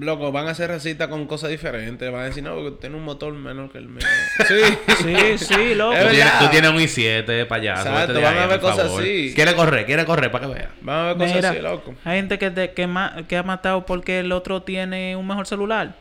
[0.00, 2.12] Loco, van a hacer racistas con cosas diferentes.
[2.12, 4.06] Van a decir, no, porque tiene un motor menor que el mío.
[4.46, 4.54] Sí,
[5.02, 5.94] Sí, sí, loco.
[5.94, 6.40] Tú tienes, verdad.
[6.40, 7.88] tú tienes un i7, payaso.
[7.88, 9.02] Exacto, de van ahí, a ver cosas favor.
[9.02, 9.32] así.
[9.34, 10.70] Quiere correr, quiere correr para que vea.
[10.82, 11.94] Van a ver cosas Mira, así, loco.
[12.04, 15.46] hay gente que, te- que, ma- que ha matado porque el otro tiene un mejor
[15.46, 15.94] celular.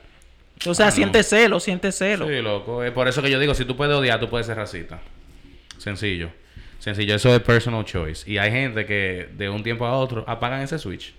[0.66, 0.96] O sea, Ah, no.
[0.96, 2.28] siente celo, siente celo.
[2.28, 2.84] Sí, loco.
[2.84, 5.00] Es por eso que yo digo, si tú puedes odiar, tú puedes ser racista.
[5.78, 6.30] Sencillo.
[6.80, 7.16] Sencillo.
[7.16, 8.30] Eso es personal choice.
[8.30, 11.14] Y hay gente que de un tiempo a otro apagan ese switch.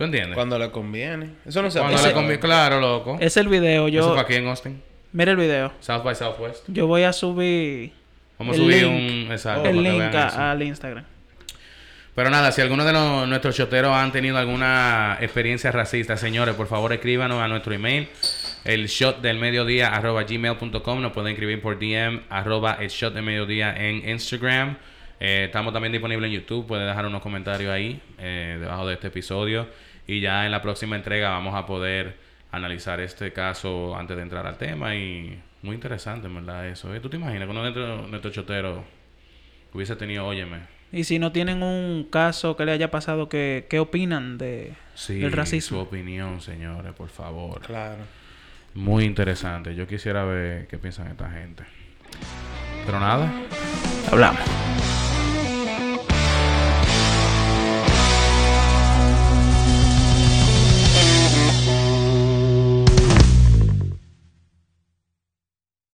[0.00, 0.34] ¿Tú entiendes?
[0.34, 1.28] Cuando le conviene.
[1.44, 3.18] Eso no se Cuando le convi- Claro, loco.
[3.20, 3.86] Es el video.
[3.86, 4.12] Eso Yo...
[4.14, 4.82] fue aquí en Austin.
[5.12, 5.74] Mira el video.
[5.80, 6.64] South by Southwest.
[6.68, 7.92] Yo voy a subir
[8.38, 9.26] Vamos a subir link.
[9.26, 9.30] un...
[9.32, 9.68] Exacto.
[9.68, 10.40] el para link a- eso.
[10.40, 11.04] al Instagram.
[12.14, 16.66] Pero nada, si alguno de los- nuestros choteros han tenido alguna experiencia racista, señores, por
[16.66, 18.08] favor escríbanos a nuestro email,
[18.64, 21.02] el shot del mediodía arroba gmail.com.
[21.02, 24.78] Nos pueden escribir por DM arroba el shot del mediodía en Instagram.
[25.22, 26.66] Eh, estamos también disponibles en YouTube.
[26.66, 29.66] Pueden dejar unos comentarios ahí, eh, debajo de este episodio.
[30.10, 32.16] Y ya en la próxima entrega vamos a poder
[32.50, 34.96] analizar este caso antes de entrar al tema.
[34.96, 36.92] Y muy interesante, en verdad, eso.
[36.92, 36.98] ¿eh?
[36.98, 38.80] ¿Tú te imaginas que uno de nuestros choteros
[39.72, 43.78] hubiese tenido, óyeme, Y si no tienen un caso que le haya pasado, ¿qué, qué
[43.78, 45.80] opinan de, Sí, del su racismo?
[45.82, 47.60] opinión, señores, por favor.
[47.60, 48.02] Claro.
[48.74, 49.76] Muy interesante.
[49.76, 51.62] Yo quisiera ver qué piensan esta gente.
[52.84, 53.30] Pero nada,
[54.10, 54.40] Hablamos.